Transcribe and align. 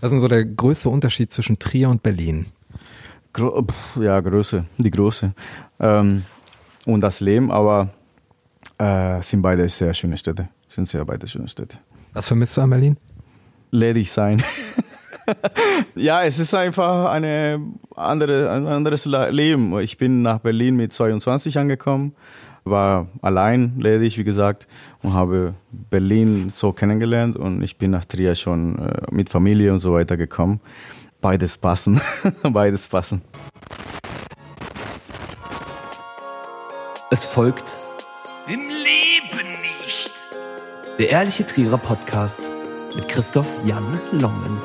Was 0.00 0.08
ist 0.08 0.12
denn 0.12 0.20
so 0.20 0.28
der 0.28 0.44
größte 0.46 0.88
Unterschied 0.88 1.30
zwischen 1.30 1.58
Trier 1.58 1.90
und 1.90 2.02
Berlin? 2.02 2.46
Gro 3.34 3.66
ja, 4.00 4.18
Größe, 4.20 4.64
die 4.78 4.90
Größe. 4.90 5.34
Ähm, 5.78 6.24
und 6.86 7.02
das 7.02 7.20
Leben, 7.20 7.50
aber 7.50 7.90
äh, 8.78 9.20
sind 9.20 9.42
beide 9.42 9.68
sehr 9.68 9.92
schöne 9.92 10.16
Städte. 10.16 10.48
Sind 10.68 10.88
sehr 10.88 11.04
beide 11.04 11.26
schöne 11.26 11.48
Städte. 11.48 11.78
Was 12.14 12.28
vermisst 12.28 12.56
du 12.56 12.62
an 12.62 12.70
Berlin? 12.70 12.96
Ledig 13.70 14.10
sein. 14.10 14.42
ja, 15.94 16.24
es 16.24 16.38
ist 16.38 16.54
einfach 16.54 17.12
eine 17.12 17.60
andere, 17.94 18.50
ein 18.50 18.66
anderes 18.66 19.04
Leben. 19.04 19.78
Ich 19.80 19.98
bin 19.98 20.22
nach 20.22 20.38
Berlin 20.38 20.76
mit 20.76 20.92
22 20.92 21.58
angekommen, 21.58 22.14
war 22.64 23.08
allein 23.22 23.78
ledig, 23.78 24.18
wie 24.18 24.24
gesagt, 24.24 24.68
und 25.02 25.14
habe 25.14 25.54
Berlin 25.70 26.48
so 26.50 26.72
kennengelernt 26.72 27.36
und 27.36 27.62
ich 27.62 27.78
bin 27.78 27.90
nach 27.90 28.04
Trier 28.04 28.34
schon 28.34 28.78
äh, 28.78 29.02
mit 29.10 29.28
Familie 29.28 29.72
und 29.72 29.78
so 29.78 29.92
weiter 29.92 30.16
gekommen. 30.16 30.60
Beides 31.20 31.56
passen, 31.58 32.00
beides 32.42 32.88
passen. 32.88 33.22
Es 37.10 37.24
folgt 37.24 37.76
Im 38.46 38.60
Leben 38.60 39.48
nicht. 39.50 40.12
der 40.98 41.10
Ehrliche 41.10 41.44
Trierer 41.44 41.78
Podcast 41.78 42.50
mit 42.94 43.08
Christoph 43.08 43.48
Jan 43.66 43.84
Longen. 44.12 44.58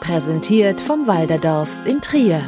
Präsentiert 0.00 0.80
vom 0.80 1.06
Walderdorfs 1.06 1.84
in 1.84 2.00
Trier. 2.00 2.40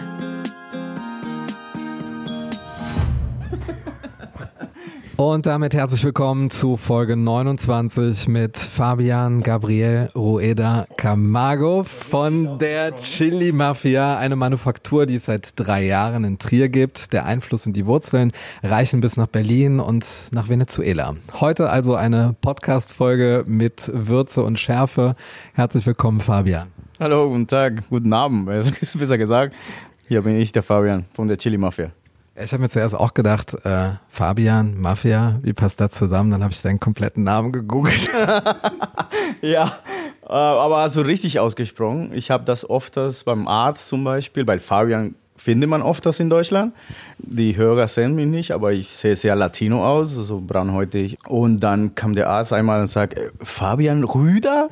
Und 5.20 5.46
damit 5.46 5.74
herzlich 5.74 6.04
willkommen 6.04 6.48
zu 6.48 6.76
Folge 6.76 7.16
29 7.16 8.28
mit 8.28 8.56
Fabian 8.56 9.42
Gabriel 9.42 10.10
Rueda 10.14 10.86
Camargo 10.96 11.82
von 11.82 12.56
der 12.58 12.94
Chili 12.94 13.50
Mafia, 13.50 14.16
eine 14.16 14.36
Manufaktur, 14.36 15.06
die 15.06 15.16
es 15.16 15.24
seit 15.24 15.58
drei 15.58 15.84
Jahren 15.84 16.22
in 16.22 16.38
Trier 16.38 16.68
gibt. 16.68 17.12
Der 17.12 17.26
Einfluss 17.26 17.66
und 17.66 17.72
die 17.72 17.84
Wurzeln 17.86 18.30
reichen 18.62 19.00
bis 19.00 19.16
nach 19.16 19.26
Berlin 19.26 19.80
und 19.80 20.06
nach 20.30 20.48
Venezuela. 20.48 21.16
Heute 21.40 21.68
also 21.68 21.96
eine 21.96 22.36
Podcast-Folge 22.40 23.42
mit 23.48 23.90
Würze 23.92 24.44
und 24.44 24.56
Schärfe. 24.60 25.14
Herzlich 25.52 25.84
willkommen, 25.84 26.20
Fabian. 26.20 26.68
Hallo, 27.00 27.28
guten 27.28 27.48
Tag, 27.48 27.88
guten 27.90 28.12
Abend, 28.12 28.46
besser 28.46 29.18
gesagt. 29.18 29.52
Hier 30.06 30.22
bin 30.22 30.36
ich, 30.38 30.52
der 30.52 30.62
Fabian 30.62 31.06
von 31.12 31.26
der 31.26 31.38
Chili 31.38 31.58
Mafia. 31.58 31.90
Ich 32.40 32.52
habe 32.52 32.62
mir 32.62 32.68
zuerst 32.68 32.94
auch 32.94 33.14
gedacht, 33.14 33.56
äh, 33.64 33.90
Fabian, 34.08 34.78
Mafia, 34.78 35.40
wie 35.42 35.52
passt 35.52 35.80
das 35.80 35.92
zusammen? 35.92 36.30
Dann 36.30 36.42
habe 36.44 36.52
ich 36.52 36.62
deinen 36.62 36.78
kompletten 36.80 37.24
Namen 37.24 37.52
gegoogelt. 37.52 38.08
Ja, 39.40 39.72
äh, 40.22 40.32
aber 40.32 40.88
so 40.88 41.02
richtig 41.02 41.38
ausgesprochen. 41.38 42.10
Ich 42.12 42.30
habe 42.30 42.44
das 42.44 42.68
öfters 42.68 43.24
beim 43.24 43.46
Arzt 43.46 43.86
zum 43.86 44.02
Beispiel, 44.02 44.44
bei 44.44 44.58
Fabian 44.58 45.14
findet 45.36 45.70
man 45.70 45.82
oft 45.82 46.04
das 46.06 46.18
in 46.18 46.28
Deutschland. 46.28 46.74
Die 47.18 47.56
Hörer 47.56 47.86
sehen 47.86 48.14
mich 48.14 48.26
nicht, 48.26 48.50
aber 48.50 48.72
ich 48.72 48.88
sehe 48.88 49.14
sehr 49.14 49.36
Latino 49.36 49.86
aus, 49.86 50.10
so 50.10 50.40
braunhäutig. 50.40 51.18
Und 51.28 51.60
dann 51.60 51.94
kam 51.94 52.14
der 52.14 52.30
Arzt 52.30 52.52
einmal 52.52 52.80
und 52.80 52.88
sagt, 52.88 53.14
äh, 53.14 53.30
Fabian 53.42 54.02
Rüder? 54.02 54.68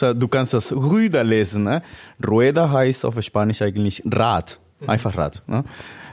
Du 0.00 0.28
kannst 0.28 0.54
das 0.54 0.72
Rüder 0.72 1.24
lesen. 1.24 1.64
Ne? 1.64 1.82
Rueda 2.26 2.70
heißt 2.70 3.04
auf 3.04 3.20
Spanisch 3.22 3.60
eigentlich 3.60 4.02
Rad, 4.06 4.58
einfach 4.86 5.16
Rad. 5.16 5.42
Ne? 5.46 5.64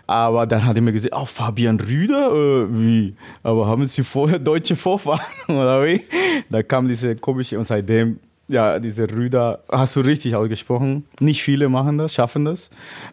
Aber 0.07 0.47
dann 0.47 0.65
hat 0.65 0.77
er 0.77 0.81
mir 0.81 0.93
gesagt, 0.93 1.13
oh, 1.15 1.25
Fabian 1.25 1.79
Rüder? 1.79 2.31
Äh, 2.31 2.67
wie? 2.69 3.15
Aber 3.43 3.67
haben 3.67 3.85
Sie 3.85 4.03
vorher 4.03 4.39
deutsche 4.51 4.75
Vorfahren 4.75 5.21
oder 5.47 5.83
wie? 5.85 6.01
Da 6.49 6.63
kam 6.63 6.87
diese 6.87 7.15
komische 7.17 7.59
und 7.59 7.65
seitdem, 7.65 8.19
ja, 8.47 8.79
diese 8.79 9.09
Rüder, 9.11 9.59
hast 9.69 9.97
du 9.97 9.99
richtig 9.99 10.33
ausgesprochen. 10.33 11.05
Nicht 11.19 11.43
viele 11.43 11.67
machen 11.67 11.97
das, 11.97 12.13
schaffen 12.13 12.45
das. 12.45 12.69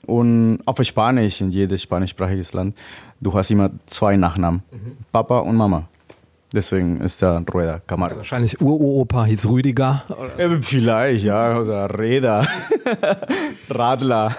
Und 0.06 0.60
auf 0.64 0.80
Spanisch, 0.84 1.40
in 1.40 1.50
jedes 1.50 1.82
spanischsprachiges 1.82 2.52
Land, 2.52 2.76
du 3.20 3.34
hast 3.34 3.50
immer 3.50 3.70
zwei 3.86 4.14
Nachnamen. 4.16 4.62
Papa 5.10 5.40
und 5.40 5.56
Mama. 5.56 5.88
Deswegen 6.54 7.00
ist 7.00 7.20
der 7.20 7.44
Rueda 7.52 7.80
Camargo. 7.84 8.18
Wahrscheinlich 8.18 8.60
Uropa 8.60 9.24
hieß 9.24 9.48
Rüdiger. 9.48 10.04
Ja, 10.38 10.48
vielleicht, 10.60 11.24
ja, 11.24 11.58
oder 11.58 11.98
Räder, 11.98 12.46
Radler. 13.70 14.36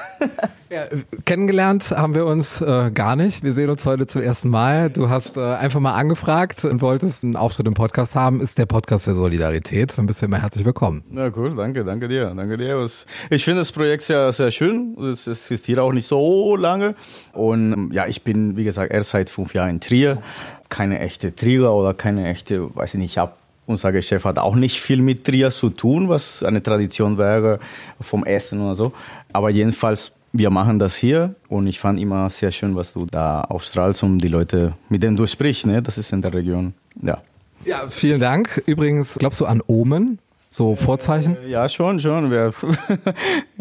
Ja, 0.70 0.86
kennengelernt 1.26 1.92
haben 1.92 2.16
wir 2.16 2.26
uns 2.26 2.60
äh, 2.60 2.90
gar 2.92 3.16
nicht. 3.16 3.44
Wir 3.44 3.54
sehen 3.54 3.70
uns 3.70 3.86
heute 3.86 4.08
zum 4.08 4.22
ersten 4.22 4.50
Mal. 4.50 4.90
Du 4.90 5.10
hast 5.10 5.38
äh, 5.38 5.42
einfach 5.42 5.80
mal 5.80 5.94
angefragt 5.94 6.66
und 6.66 6.82
wolltest 6.82 7.24
einen 7.24 7.36
Auftritt 7.36 7.68
im 7.68 7.76
Podcast 7.76 8.16
haben. 8.16 8.42
Ist 8.42 8.58
der 8.58 8.66
Podcast 8.66 9.06
der 9.06 9.14
Solidarität? 9.14 9.96
Dann 9.98 10.08
bist 10.08 10.22
du 10.22 10.26
immer 10.26 10.42
herzlich 10.42 10.66
willkommen. 10.66 11.04
Ja, 11.14 11.30
cool, 11.36 11.56
danke, 11.56 11.86
danke 11.86 12.08
dir, 12.08 12.34
danke 12.36 12.58
dir. 12.58 12.84
Ich 13.30 13.44
finde 13.46 13.62
das 13.62 13.72
Projekt 13.72 14.04
sehr, 14.04 14.34
sehr 14.34 14.50
schön. 14.50 14.98
Es 15.00 15.28
existiert 15.28 15.78
auch 15.80 15.94
nicht 15.94 16.08
so 16.08 16.56
lange. 16.56 16.96
Und 17.34 17.74
ähm, 17.74 17.90
ja, 17.94 18.08
ich 18.08 18.24
bin, 18.24 18.58
wie 18.58 18.64
gesagt, 18.64 18.92
erst 18.92 19.12
seit 19.12 19.30
fünf 19.30 19.54
Jahren 19.54 19.70
in 19.70 19.80
Trier. 19.82 20.22
Keine 20.70 21.00
echte 21.00 21.36
Trierer 21.36 21.74
oder 21.76 21.94
keine 21.94 22.28
echte, 22.28 22.76
weiß 22.76 22.96
ich 22.96 23.00
nicht, 23.00 23.12
ich 23.12 23.18
habe 23.18 23.34
unser 23.68 23.92
Geschäft 23.92 24.26
hat 24.26 24.38
auch 24.38 24.56
nicht 24.56 24.80
viel 24.80 25.02
mit 25.02 25.24
Trier 25.24 25.50
zu 25.50 25.70
tun, 25.70 26.08
was 26.10 26.44
eine 26.44 26.62
Tradition 26.62 27.18
wäre 27.18 27.60
vom 28.00 28.24
Essen 28.24 28.62
oder 28.62 28.76
so. 28.76 28.92
Aber 29.34 29.50
jedenfalls, 29.50 30.12
wir 30.34 30.50
machen 30.50 30.80
das 30.80 30.96
hier 30.98 31.36
und 31.48 31.68
ich 31.68 31.80
fand 31.80 32.00
immer 32.00 32.30
sehr 32.30 32.52
schön, 32.52 32.76
was 32.76 32.94
du 32.94 33.06
da 33.06 33.42
ausstrahlst 33.42 34.04
und 34.04 34.20
die 34.20 34.28
Leute, 34.28 34.74
mit 34.90 35.02
denen 35.02 35.16
du 35.16 35.26
sprichst, 35.26 35.66
ne? 35.66 35.82
das 35.82 35.98
ist 35.98 36.12
in 36.14 36.22
der 36.22 36.34
Region. 36.34 36.74
Ja. 37.02 37.22
Ja, 37.64 37.90
vielen 37.90 38.20
Dank. 38.20 38.62
Übrigens, 38.68 39.16
glaubst 39.16 39.42
du 39.42 39.46
an 39.46 39.64
Omen? 39.66 40.20
So 40.52 40.76
Vorzeichen? 40.76 41.36
Ja, 41.48 41.68
schon, 41.68 42.00
schon. 42.00 42.32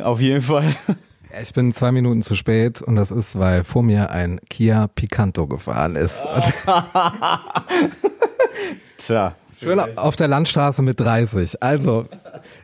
Auf 0.03 0.21
jeden 0.21 0.43
Fall. 0.43 0.69
Ich 1.43 1.53
bin 1.53 1.73
zwei 1.73 1.93
Minuten 1.93 2.23
zu 2.23 2.35
spät 2.35 2.83
und 2.83 2.97
das 2.97 3.11
ist, 3.11 3.39
weil 3.39 3.65
vor 3.65 3.83
mir 3.83 4.11
ein 4.11 4.41
Kia 4.49 4.89
Picanto 4.89 5.47
gefahren 5.47 5.97
ist. 5.97 6.21
Tja. 8.99 9.35
Schön 9.61 9.81
auf 9.81 10.17
der 10.17 10.29
Landstraße 10.29 10.83
mit 10.83 11.01
30. 11.01 11.63
Also, 11.63 12.07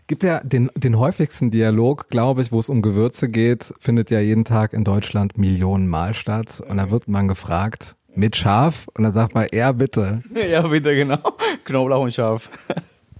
gibt 0.06 0.22
ja 0.22 0.40
den, 0.42 0.70
den 0.74 0.98
häufigsten 0.98 1.50
Dialog, 1.50 2.08
glaube 2.08 2.42
ich, 2.42 2.52
wo 2.52 2.58
es 2.58 2.68
um 2.68 2.82
Gewürze 2.82 3.28
geht, 3.28 3.72
findet 3.80 4.10
ja 4.10 4.20
jeden 4.20 4.44
Tag 4.44 4.72
in 4.72 4.84
Deutschland 4.84 5.38
Millionen 5.38 5.88
Mal 5.88 6.14
statt. 6.14 6.60
Und 6.68 6.76
da 6.76 6.90
wird 6.90 7.08
man 7.08 7.28
gefragt, 7.28 7.96
mit 8.14 8.36
Schaf? 8.36 8.88
Und 8.94 9.04
dann 9.04 9.12
sagt 9.12 9.34
man, 9.34 9.46
ja, 9.52 9.72
bitte. 9.72 10.22
Ja, 10.50 10.62
bitte, 10.62 10.94
genau. 10.94 11.18
Knoblauch 11.64 12.02
und 12.02 12.12
Schaf. 12.12 12.50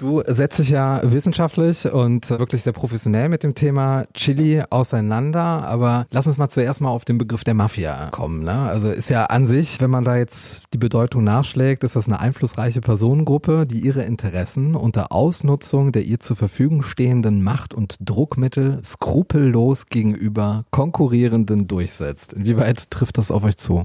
Du 0.00 0.22
setzt 0.26 0.58
dich 0.58 0.70
ja 0.70 1.02
wissenschaftlich 1.04 1.84
und 1.84 2.30
wirklich 2.30 2.62
sehr 2.62 2.72
professionell 2.72 3.28
mit 3.28 3.42
dem 3.42 3.54
Thema 3.54 4.06
Chili 4.14 4.62
auseinander, 4.70 5.42
aber 5.42 6.06
lass 6.10 6.26
uns 6.26 6.38
mal 6.38 6.48
zuerst 6.48 6.80
mal 6.80 6.88
auf 6.88 7.04
den 7.04 7.18
Begriff 7.18 7.44
der 7.44 7.52
Mafia 7.52 8.08
kommen. 8.10 8.42
Ne? 8.42 8.50
Also 8.50 8.88
ist 8.90 9.10
ja 9.10 9.26
an 9.26 9.44
sich, 9.44 9.78
wenn 9.82 9.90
man 9.90 10.04
da 10.04 10.16
jetzt 10.16 10.62
die 10.72 10.78
Bedeutung 10.78 11.22
nachschlägt, 11.22 11.84
ist 11.84 11.96
das 11.96 12.06
eine 12.06 12.18
einflussreiche 12.18 12.80
Personengruppe, 12.80 13.64
die 13.70 13.80
ihre 13.80 14.02
Interessen 14.02 14.74
unter 14.74 15.12
Ausnutzung 15.12 15.92
der 15.92 16.04
ihr 16.04 16.18
zur 16.18 16.36
Verfügung 16.36 16.82
stehenden 16.82 17.42
Macht- 17.42 17.74
und 17.74 17.96
Druckmittel 18.00 18.80
skrupellos 18.82 19.88
gegenüber 19.88 20.62
Konkurrierenden 20.70 21.68
durchsetzt. 21.68 22.32
Inwieweit 22.32 22.90
trifft 22.90 23.18
das 23.18 23.30
auf 23.30 23.44
euch 23.44 23.58
zu? 23.58 23.84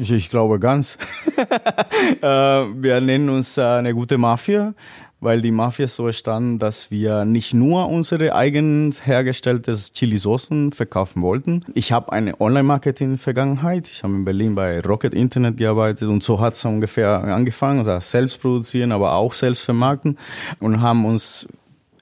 Ich, 0.00 0.30
glaube 0.30 0.58
ganz. 0.58 0.96
äh, 2.22 2.26
wir 2.26 3.00
nennen 3.00 3.28
uns 3.28 3.58
eine 3.58 3.92
gute 3.94 4.16
Mafia, 4.16 4.74
weil 5.20 5.40
die 5.40 5.50
Mafia 5.50 5.86
so 5.86 6.06
entstanden, 6.06 6.58
dass 6.58 6.90
wir 6.90 7.24
nicht 7.24 7.54
nur 7.54 7.88
unsere 7.88 8.34
eigen 8.34 8.92
hergestelltes 9.02 9.92
Chili-Soßen 9.92 10.72
verkaufen 10.72 11.22
wollten. 11.22 11.64
Ich 11.74 11.92
habe 11.92 12.12
eine 12.12 12.40
Online-Marketing-Vergangenheit. 12.40 13.88
Ich 13.88 14.02
habe 14.02 14.14
in 14.14 14.24
Berlin 14.24 14.54
bei 14.54 14.80
Rocket 14.80 15.14
Internet 15.14 15.56
gearbeitet 15.56 16.08
und 16.08 16.22
so 16.22 16.40
hat 16.40 16.54
es 16.54 16.64
ungefähr 16.64 17.24
angefangen. 17.24 17.78
Also 17.78 17.98
selbst 18.00 18.40
produzieren, 18.40 18.92
aber 18.92 19.14
auch 19.14 19.34
selbst 19.34 19.62
vermarkten 19.62 20.18
und 20.60 20.80
haben 20.80 21.04
uns 21.04 21.46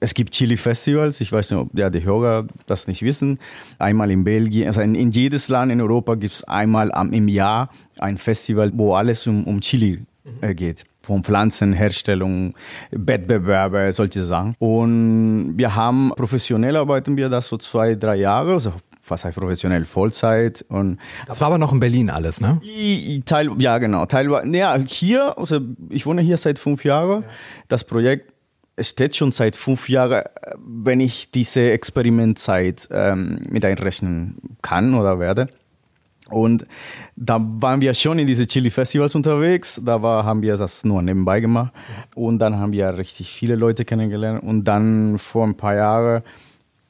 es 0.01 0.13
gibt 0.13 0.33
Chili-Festivals, 0.33 1.21
ich 1.21 1.31
weiß 1.31 1.51
nicht, 1.51 1.59
ob 1.59 1.69
ja, 1.73 1.89
die 1.89 2.03
Hörer 2.03 2.45
das 2.67 2.87
nicht 2.87 3.01
wissen. 3.01 3.39
Einmal 3.79 4.11
in 4.11 4.23
Belgien, 4.23 4.67
also 4.67 4.81
in, 4.81 4.93
in 4.93 5.11
jedes 5.11 5.47
Land 5.47 5.71
in 5.71 5.81
Europa 5.81 6.15
gibt 6.15 6.33
es 6.33 6.43
einmal 6.43 6.91
am, 6.91 7.13
im 7.13 7.27
Jahr 7.27 7.69
ein 7.97 8.17
Festival, 8.17 8.71
wo 8.75 8.93
alles 8.93 9.25
um, 9.25 9.45
um 9.45 9.61
Chili 9.61 10.01
äh, 10.41 10.53
geht. 10.53 10.85
Von 11.05 11.23
Pflanzenherstellung, 11.23 12.53
Wettbewerbe, 12.91 13.91
solche 13.91 14.23
Sachen. 14.23 14.55
Und 14.59 15.53
wir 15.57 15.75
haben, 15.75 16.11
professionell 16.15 16.75
arbeiten 16.75 17.15
wir 17.17 17.29
das 17.29 17.47
so 17.47 17.57
zwei, 17.57 17.95
drei 17.95 18.15
Jahre, 18.15 18.53
also 18.53 18.73
was 19.07 19.23
heißt 19.23 19.37
professionell, 19.37 19.85
Vollzeit 19.85 20.65
und 20.67 20.97
Das 21.27 21.41
war 21.41 21.47
aber 21.47 21.57
noch 21.57 21.71
in 21.71 21.79
Berlin 21.79 22.09
alles, 22.09 22.41
ne? 22.41 22.59
Teil, 23.25 23.51
ja, 23.59 23.77
genau. 23.77 24.05
Teilweise, 24.05 24.47
naja, 24.47 24.77
hier, 24.87 25.37
also 25.37 25.59
ich 25.89 26.05
wohne 26.05 26.21
hier 26.21 26.37
seit 26.37 26.59
fünf 26.59 26.83
Jahren. 26.83 27.23
Das 27.67 27.83
Projekt 27.83 28.33
steht 28.79 29.15
schon 29.15 29.31
seit 29.31 29.55
fünf 29.55 29.89
Jahren, 29.89 30.23
wenn 30.57 30.99
ich 30.99 31.31
diese 31.31 31.71
Experimentzeit 31.71 32.87
ähm, 32.91 33.37
mit 33.49 33.63
einrechnen 33.63 34.37
kann 34.61 34.93
oder 34.95 35.19
werde. 35.19 35.47
Und 36.29 36.65
da 37.15 37.39
waren 37.39 37.81
wir 37.81 37.93
schon 37.93 38.17
in 38.17 38.27
diese 38.27 38.47
Chili-Festivals 38.47 39.13
unterwegs. 39.13 39.79
Da 39.83 40.01
war, 40.01 40.25
haben 40.25 40.41
wir 40.41 40.57
das 40.57 40.83
nur 40.83 41.01
nebenbei 41.01 41.39
gemacht. 41.39 41.71
Und 42.15 42.39
dann 42.39 42.57
haben 42.57 42.71
wir 42.71 42.97
richtig 42.97 43.31
viele 43.31 43.55
Leute 43.55 43.85
kennengelernt. 43.85 44.43
Und 44.43 44.63
dann 44.63 45.19
vor 45.19 45.45
ein 45.45 45.55
paar 45.55 45.75
Jahren 45.75 46.23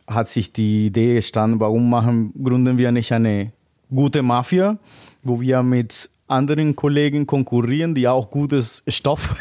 hat 0.07 0.27
sich 0.27 0.53
die 0.53 0.87
Idee 0.87 1.15
gestanden, 1.15 1.59
warum 1.59 1.89
machen, 1.89 2.33
gründen 2.41 2.77
wir 2.77 2.91
nicht 2.91 3.11
eine 3.11 3.51
gute 3.93 4.21
Mafia, 4.21 4.77
wo 5.23 5.41
wir 5.41 5.63
mit 5.63 6.09
anderen 6.27 6.75
Kollegen 6.75 7.27
konkurrieren, 7.27 7.93
die 7.93 8.07
auch 8.07 8.31
gutes 8.31 8.83
Stoff 8.87 9.35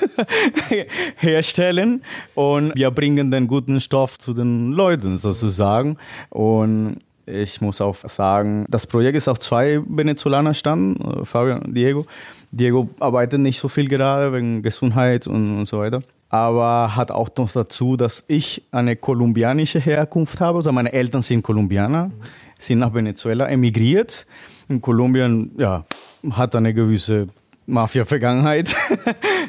herstellen 1.16 2.02
und 2.34 2.74
wir 2.74 2.90
bringen 2.90 3.30
den 3.30 3.46
guten 3.46 3.80
Stoff 3.80 4.18
zu 4.18 4.34
den 4.34 4.72
Leuten 4.72 5.16
sozusagen 5.16 5.96
und 6.28 6.98
ich 7.26 7.60
muss 7.60 7.80
auch 7.80 7.96
sagen, 8.06 8.66
das 8.68 8.86
Projekt 8.86 9.16
ist 9.16 9.28
auf 9.28 9.38
zwei 9.38 9.80
Venezolaner 9.86 10.54
standen, 10.54 11.00
äh, 11.00 11.24
Fabio 11.24 11.56
und 11.56 11.74
Diego. 11.74 12.06
Diego 12.50 12.88
arbeitet 13.00 13.40
nicht 13.40 13.58
so 13.58 13.68
viel 13.68 13.88
gerade 13.88 14.32
wegen 14.32 14.62
Gesundheit 14.62 15.26
und, 15.26 15.58
und 15.58 15.66
so 15.66 15.78
weiter. 15.78 16.02
Aber 16.28 16.96
hat 16.96 17.10
auch 17.10 17.28
noch 17.36 17.50
dazu, 17.52 17.96
dass 17.96 18.24
ich 18.28 18.62
eine 18.72 18.96
kolumbianische 18.96 19.78
Herkunft 19.78 20.40
habe. 20.40 20.58
Also 20.58 20.72
meine 20.72 20.92
Eltern 20.92 21.22
sind 21.22 21.42
Kolumbianer, 21.42 22.10
sind 22.58 22.80
nach 22.80 22.92
Venezuela 22.92 23.48
emigriert. 23.48 24.26
In 24.68 24.80
Kolumbien, 24.80 25.52
ja, 25.58 25.84
hat 26.30 26.56
eine 26.56 26.74
gewisse 26.74 27.28
Mafia-Vergangenheit 27.66 28.74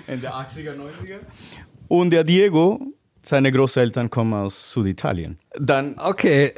in 0.07 0.21
der 0.21 0.33
80er, 0.33 0.73
90er. 0.73 1.19
Und 1.87 2.11
der 2.11 2.23
Diego, 2.23 2.94
seine 3.27 3.51
Großeltern 3.51 4.09
kommen 4.09 4.33
aus 4.33 4.71
Süditalien. 4.71 5.37
Dann, 5.59 5.95
Okay. 5.97 6.51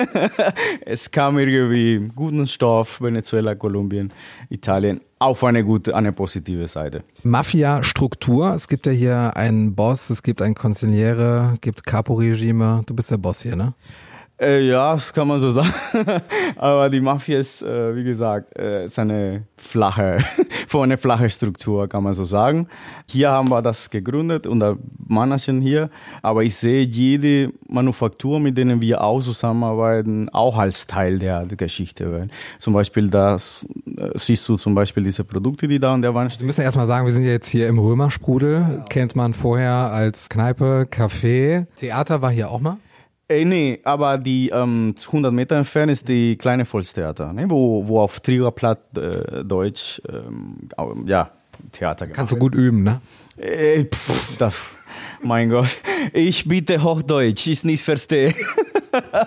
es 0.86 1.10
kam 1.10 1.38
irgendwie 1.38 2.10
guten 2.14 2.46
Stoff, 2.46 3.00
Venezuela, 3.00 3.54
Kolumbien, 3.54 4.12
Italien, 4.48 5.00
auf 5.18 5.42
eine 5.44 5.64
gute, 5.64 5.94
eine 5.94 6.12
positive 6.12 6.66
Seite. 6.66 7.02
Mafia-Struktur. 7.22 8.54
Es 8.54 8.68
gibt 8.68 8.86
ja 8.86 8.92
hier 8.92 9.36
einen 9.36 9.74
Boss, 9.74 10.10
es 10.10 10.22
gibt 10.22 10.42
einen 10.42 10.54
Konziliere, 10.54 11.58
gibt 11.60 11.84
Capo-Regime. 11.84 12.82
Du 12.86 12.94
bist 12.94 13.10
der 13.10 13.18
Boss 13.18 13.42
hier, 13.42 13.56
ne? 13.56 13.74
Äh, 14.40 14.66
ja, 14.66 14.94
das 14.94 15.12
kann 15.12 15.28
man 15.28 15.38
so 15.38 15.50
sagen. 15.50 15.68
Aber 16.56 16.88
die 16.88 17.00
Mafia 17.00 17.38
ist, 17.38 17.62
äh, 17.62 17.94
wie 17.94 18.04
gesagt, 18.04 18.56
äh, 18.58 18.86
ist 18.86 18.98
eine 18.98 19.42
flache, 19.58 20.18
von 20.66 20.84
eine 20.84 20.96
flache 20.96 21.28
Struktur, 21.28 21.86
kann 21.88 22.02
man 22.02 22.14
so 22.14 22.24
sagen. 22.24 22.66
Hier 23.06 23.30
haben 23.30 23.50
wir 23.50 23.60
das 23.60 23.90
gegründet 23.90 24.46
unter 24.46 24.78
Managen 25.06 25.60
hier. 25.60 25.90
Aber 26.22 26.42
ich 26.42 26.56
sehe 26.56 26.82
jede 26.84 27.52
Manufaktur, 27.68 28.40
mit 28.40 28.56
denen 28.56 28.80
wir 28.80 29.02
auch 29.02 29.20
zusammenarbeiten, 29.20 30.30
auch 30.30 30.56
als 30.56 30.86
Teil 30.86 31.18
der, 31.18 31.44
Geschichte. 31.50 32.28
Zum 32.58 32.72
Beispiel 32.72 33.08
das, 33.08 33.66
äh, 33.98 34.10
siehst 34.14 34.48
du 34.48 34.56
zum 34.56 34.74
Beispiel 34.74 35.04
diese 35.04 35.24
Produkte, 35.24 35.68
die 35.68 35.78
da 35.78 35.92
an 35.92 36.00
der 36.00 36.14
Wand 36.14 36.30
Wir 36.30 36.34
stehen. 36.36 36.46
müssen 36.46 36.62
erstmal 36.62 36.86
sagen, 36.86 37.04
wir 37.04 37.12
sind 37.12 37.24
jetzt 37.24 37.48
hier 37.48 37.68
im 37.68 37.78
Römersprudel. 37.78 38.84
Kennt 38.88 39.16
man 39.16 39.34
vorher 39.34 39.72
als 39.72 40.28
Kneipe, 40.30 40.86
Café. 40.90 41.66
Theater 41.76 42.22
war 42.22 42.30
hier 42.30 42.50
auch 42.50 42.60
mal. 42.60 42.78
Äh, 43.30 43.44
nee, 43.44 43.78
aber 43.84 44.18
die 44.18 44.48
ähm, 44.48 44.92
100 45.06 45.32
Meter 45.32 45.56
entfernt 45.56 45.92
ist 45.92 46.08
die 46.08 46.36
kleine 46.36 46.64
Volkstheater, 46.64 47.32
ne? 47.32 47.48
wo, 47.48 47.86
wo 47.86 48.00
auf 48.00 48.18
Triererplatt 48.18 48.98
äh, 48.98 49.44
Deutsch, 49.44 50.02
ähm, 50.08 50.68
ja, 51.06 51.30
Theater 51.70 52.06
gemacht 52.06 52.16
Kannst 52.16 52.32
du 52.32 52.36
gut 52.36 52.56
üben, 52.56 52.82
ne? 52.82 53.00
Äh, 53.36 53.84
pff, 53.84 54.36
das, 54.36 54.56
mein 55.22 55.48
Gott, 55.48 55.78
ich 56.12 56.48
bitte 56.48 56.82
Hochdeutsch, 56.82 57.46
ich 57.46 57.62
nicht 57.62 57.84
verstehe. 57.84 58.34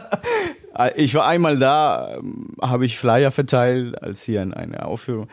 ich 0.98 1.16
war 1.16 1.26
einmal 1.28 1.58
da, 1.58 2.18
ähm, 2.18 2.58
habe 2.62 2.86
ich 2.86 2.98
Flyer 2.98 3.32
verteilt, 3.32 4.04
als 4.04 4.24
hier 4.24 4.42
eine 4.42 4.86
Aufführung. 4.86 5.30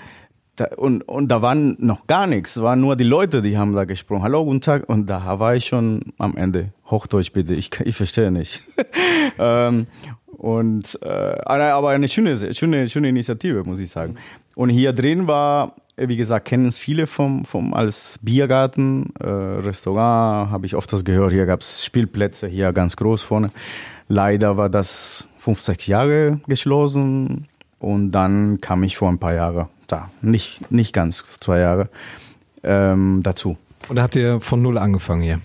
Da, 0.54 0.66
und, 0.76 1.02
und 1.08 1.26
da 1.26 1.42
waren 1.42 1.76
noch 1.80 2.06
gar 2.06 2.28
nichts, 2.28 2.60
waren 2.62 2.80
nur 2.80 2.94
die 2.94 3.02
Leute, 3.02 3.42
die 3.42 3.58
haben 3.58 3.74
da 3.74 3.84
gesprochen. 3.84 4.22
Hallo, 4.22 4.44
guten 4.44 4.60
Tag. 4.60 4.88
Und 4.88 5.06
da 5.06 5.40
war 5.40 5.56
ich 5.56 5.64
schon 5.64 6.12
am 6.18 6.36
Ende. 6.36 6.72
Hochdeutsch 6.90 7.32
bitte, 7.32 7.54
ich, 7.54 7.70
ich 7.80 7.96
verstehe 7.96 8.30
nicht. 8.30 8.62
ähm, 9.38 9.86
und 10.26 10.98
äh, 11.02 11.08
aber 11.44 11.90
eine 11.90 12.08
schöne, 12.08 12.54
schöne, 12.54 12.88
schöne 12.88 13.08
Initiative, 13.08 13.62
muss 13.64 13.78
ich 13.78 13.90
sagen. 13.90 14.16
Und 14.54 14.70
hier 14.70 14.92
drin 14.92 15.26
war, 15.26 15.74
wie 15.96 16.16
gesagt, 16.16 16.48
kennen 16.48 16.66
es 16.66 16.78
viele 16.78 17.06
vom, 17.06 17.44
vom 17.44 17.74
als 17.74 18.18
Biergarten, 18.22 19.12
äh, 19.20 19.26
Restaurant, 19.26 20.50
habe 20.50 20.66
ich 20.66 20.74
oft 20.74 20.92
das 20.92 21.04
gehört. 21.04 21.32
Hier 21.32 21.46
gab 21.46 21.60
es 21.60 21.84
Spielplätze, 21.84 22.48
hier 22.48 22.72
ganz 22.72 22.96
groß 22.96 23.22
vorne. 23.22 23.50
Leider 24.08 24.56
war 24.56 24.70
das 24.70 25.28
50 25.38 25.86
Jahre 25.86 26.40
geschlossen 26.46 27.46
und 27.78 28.10
dann 28.10 28.60
kam 28.60 28.82
ich 28.82 28.96
vor 28.96 29.08
ein 29.08 29.18
paar 29.18 29.34
Jahren 29.34 29.68
da, 29.86 30.10
nicht, 30.22 30.70
nicht 30.70 30.92
ganz 30.92 31.24
zwei 31.40 31.60
Jahre 31.60 31.88
ähm, 32.62 33.20
dazu. 33.22 33.56
Und 33.88 33.96
da 33.96 34.02
habt 34.02 34.16
ihr 34.16 34.40
von 34.40 34.62
Null 34.62 34.78
angefangen 34.78 35.22
hier. 35.22 35.40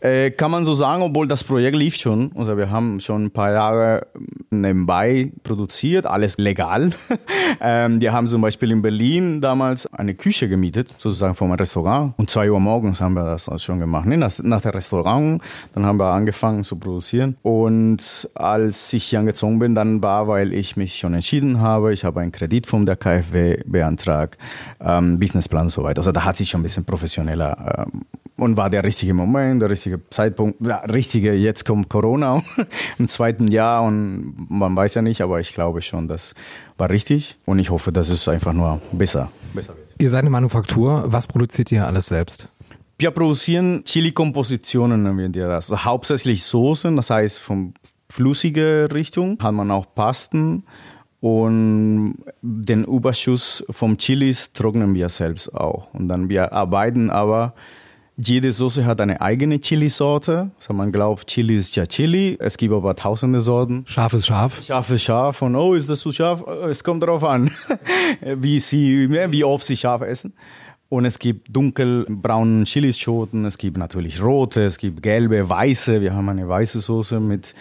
Äh, 0.00 0.30
kann 0.30 0.52
man 0.52 0.64
so 0.64 0.74
sagen, 0.74 1.02
obwohl 1.02 1.26
das 1.26 1.42
Projekt 1.42 1.76
lief 1.76 1.96
schon. 1.96 2.30
Also 2.36 2.56
wir 2.56 2.70
haben 2.70 3.00
schon 3.00 3.24
ein 3.24 3.30
paar 3.32 3.52
Jahre 3.52 4.06
nebenbei 4.50 5.32
produziert, 5.42 6.06
alles 6.06 6.38
legal. 6.38 6.90
ähm, 7.60 8.00
wir 8.00 8.12
haben 8.12 8.28
zum 8.28 8.40
Beispiel 8.40 8.70
in 8.70 8.80
Berlin 8.80 9.40
damals 9.40 9.92
eine 9.92 10.14
Küche 10.14 10.48
gemietet, 10.48 10.88
sozusagen 10.98 11.34
vom 11.34 11.50
Restaurant. 11.52 12.14
Und 12.16 12.30
zwei 12.30 12.50
Uhr 12.50 12.60
morgens 12.60 13.00
haben 13.00 13.14
wir 13.14 13.24
das 13.24 13.50
schon 13.62 13.80
gemacht. 13.80 14.06
Ne? 14.06 14.16
Nach, 14.16 14.32
nach 14.38 14.60
dem 14.60 14.70
Restaurant, 14.70 15.42
dann 15.74 15.84
haben 15.84 15.98
wir 15.98 16.12
angefangen 16.12 16.62
zu 16.62 16.76
produzieren. 16.76 17.36
Und 17.42 18.30
als 18.34 18.92
ich 18.92 19.04
hier 19.04 19.18
angezogen 19.18 19.58
bin, 19.58 19.74
dann 19.74 20.00
war, 20.00 20.28
weil 20.28 20.52
ich 20.52 20.76
mich 20.76 20.96
schon 20.96 21.14
entschieden 21.14 21.60
habe, 21.60 21.92
ich 21.92 22.04
habe 22.04 22.20
einen 22.20 22.30
Kredit 22.30 22.68
von 22.68 22.86
der 22.86 22.96
KfW 22.96 23.62
beantragt, 23.66 24.38
ähm, 24.80 25.18
Businessplan 25.18 25.62
und 25.62 25.70
so 25.70 25.82
weiter. 25.82 25.98
Also 25.98 26.12
da 26.12 26.24
hat 26.24 26.36
sich 26.36 26.50
schon 26.50 26.60
ein 26.60 26.62
bisschen 26.62 26.84
professioneller 26.84 27.86
ähm, 27.92 28.02
und 28.38 28.56
war 28.56 28.70
der 28.70 28.84
richtige 28.84 29.14
Moment, 29.14 29.60
der 29.60 29.70
richtige 29.70 30.00
Zeitpunkt, 30.10 30.64
ja, 30.64 30.78
richtige, 30.78 31.34
jetzt 31.34 31.64
kommt 31.64 31.88
Corona 31.88 32.40
im 32.98 33.08
zweiten 33.08 33.48
Jahr 33.48 33.82
und 33.82 34.46
man 34.48 34.74
weiß 34.74 34.94
ja 34.94 35.02
nicht, 35.02 35.20
aber 35.20 35.40
ich 35.40 35.52
glaube 35.52 35.82
schon, 35.82 36.08
das 36.08 36.34
war 36.78 36.88
richtig 36.88 37.36
und 37.44 37.58
ich 37.58 37.70
hoffe, 37.70 37.92
dass 37.92 38.08
es 38.08 38.26
einfach 38.28 38.52
nur 38.52 38.80
besser, 38.92 39.30
besser 39.52 39.76
wird. 39.76 39.88
Ihr 39.98 40.10
seid 40.10 40.20
eine 40.20 40.30
Manufaktur. 40.30 41.04
Was 41.08 41.26
produziert 41.26 41.72
ihr 41.72 41.86
alles 41.86 42.06
selbst? 42.06 42.48
Wir 42.98 43.10
produzieren 43.10 43.84
Chili-Kompositionen, 43.84 45.02
nennen 45.02 45.34
wir 45.34 45.48
das. 45.48 45.70
Also 45.70 45.84
hauptsächlich 45.84 46.44
Soßen, 46.44 46.96
das 46.96 47.10
heißt 47.10 47.40
von 47.40 47.74
flüssiger 48.10 48.92
Richtung 48.92 49.38
hat 49.40 49.52
man 49.52 49.70
auch 49.70 49.94
Pasten 49.94 50.64
und 51.20 52.16
den 52.42 52.84
Überschuss 52.84 53.64
vom 53.70 53.98
Chilis 53.98 54.52
trocknen 54.52 54.94
wir 54.94 55.08
selbst 55.08 55.52
auch. 55.52 55.92
Und 55.92 56.08
dann 56.08 56.28
wir 56.28 56.52
arbeiten 56.52 57.10
aber 57.10 57.54
jede 58.20 58.50
Soße 58.50 58.84
hat 58.84 59.00
eine 59.00 59.20
eigene 59.20 59.60
Chili-Sorte. 59.60 60.50
Also 60.58 60.74
man 60.74 60.90
glaubt, 60.90 61.28
Chili 61.28 61.56
ist 61.56 61.76
ja 61.76 61.86
Chili. 61.86 62.36
Es 62.40 62.56
gibt 62.56 62.74
aber 62.74 62.96
tausende 62.96 63.40
Sorten. 63.40 63.84
Scharf 63.86 64.12
ist 64.12 64.26
scharf. 64.26 64.62
Scharf 64.64 64.90
ist 64.90 65.04
scharf 65.04 65.40
und 65.42 65.54
oh, 65.54 65.74
ist 65.74 65.88
das 65.88 66.00
zu 66.00 66.10
scharf? 66.10 66.44
Es 66.68 66.82
kommt 66.82 67.02
darauf 67.02 67.22
an, 67.22 67.50
wie 68.20 68.58
sie, 68.58 69.08
wie 69.08 69.44
oft 69.44 69.64
sie 69.64 69.76
scharf 69.76 70.02
essen. 70.02 70.32
Und 70.88 71.04
es 71.04 71.18
gibt 71.18 71.54
dunkelbraune 71.54 72.64
Chilischoten, 72.64 73.44
es 73.44 73.58
gibt 73.58 73.76
natürlich 73.76 74.22
rote, 74.22 74.64
es 74.64 74.78
gibt 74.78 75.02
gelbe, 75.02 75.48
weiße. 75.48 76.00
Wir 76.00 76.14
haben 76.14 76.28
eine 76.28 76.48
weiße 76.48 76.80
Soße 76.80 77.20
mit 77.20 77.54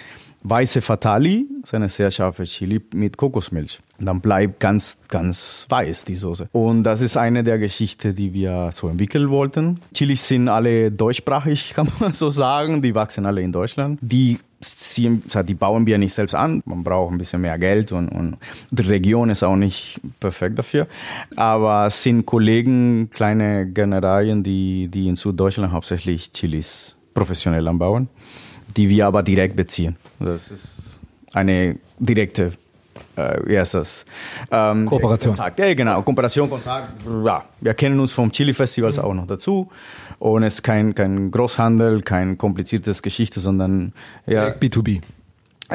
weiße 0.49 0.81
Fatali, 0.81 1.47
das 1.61 1.69
ist 1.69 1.73
eine 1.73 1.89
sehr 1.89 2.11
scharfe 2.11 2.43
Chili 2.43 2.81
mit 2.93 3.17
Kokosmilch. 3.17 3.79
Und 3.99 4.05
dann 4.05 4.21
bleibt 4.21 4.59
ganz, 4.59 4.97
ganz 5.07 5.65
weiß 5.69 6.05
die 6.05 6.15
Soße. 6.15 6.49
Und 6.51 6.83
das 6.83 7.01
ist 7.01 7.17
eine 7.17 7.43
der 7.43 7.57
Geschichten, 7.57 8.15
die 8.15 8.33
wir 8.33 8.69
so 8.71 8.87
entwickeln 8.89 9.29
wollten. 9.29 9.79
Chilis 9.93 10.27
sind 10.27 10.49
alle 10.49 10.91
deutschsprachig, 10.91 11.73
kann 11.75 11.89
man 11.99 12.13
so 12.13 12.29
sagen. 12.29 12.81
Die 12.81 12.93
wachsen 12.93 13.25
alle 13.25 13.41
in 13.41 13.51
Deutschland. 13.51 13.99
Die 14.01 14.39
ziehen, 14.61 15.23
die 15.47 15.53
bauen 15.53 15.85
wir 15.85 15.97
nicht 15.97 16.13
selbst 16.13 16.35
an. 16.35 16.61
Man 16.65 16.83
braucht 16.83 17.11
ein 17.11 17.17
bisschen 17.17 17.41
mehr 17.41 17.57
Geld 17.57 17.91
und, 17.91 18.09
und 18.09 18.37
die 18.71 18.83
Region 18.83 19.29
ist 19.29 19.43
auch 19.43 19.55
nicht 19.55 19.99
perfekt 20.19 20.57
dafür. 20.57 20.87
Aber 21.35 21.87
es 21.87 22.01
sind 22.03 22.25
Kollegen, 22.25 23.09
kleine 23.09 23.67
Generalien, 23.67 24.43
die, 24.43 24.87
die 24.87 25.07
in 25.07 25.15
Süddeutschland 25.15 25.71
hauptsächlich 25.71 26.31
Chilis 26.31 26.95
professionell 27.13 27.67
anbauen, 27.67 28.09
die 28.75 28.89
wir 28.89 29.07
aber 29.07 29.23
direkt 29.23 29.55
beziehen. 29.55 29.95
Das 30.19 30.51
ist 30.51 30.99
eine 31.33 31.77
direkte 31.99 32.53
äh, 33.15 33.39
wie 33.45 33.57
heißt 33.57 33.73
das? 33.73 34.05
Ähm, 34.51 34.85
Kooperation. 34.85 35.35
Kontakt. 35.35 35.59
Ja, 35.59 35.73
genau. 35.73 36.01
Kooperation, 36.03 36.49
Kontakt. 36.49 36.93
Ja, 37.25 37.45
wir 37.59 37.73
kennen 37.73 37.99
uns 37.99 38.11
vom 38.11 38.31
Chili-Festivals 38.31 38.99
auch 38.99 39.13
noch 39.13 39.27
dazu. 39.27 39.69
Und 40.19 40.43
es 40.43 40.55
ist 40.55 40.63
kein, 40.63 40.95
kein 40.95 41.31
Großhandel, 41.31 42.01
kein 42.01 42.37
kompliziertes 42.37 43.01
Geschichte, 43.01 43.39
sondern 43.39 43.93
ja, 44.25 44.49
B2B. 44.49 45.01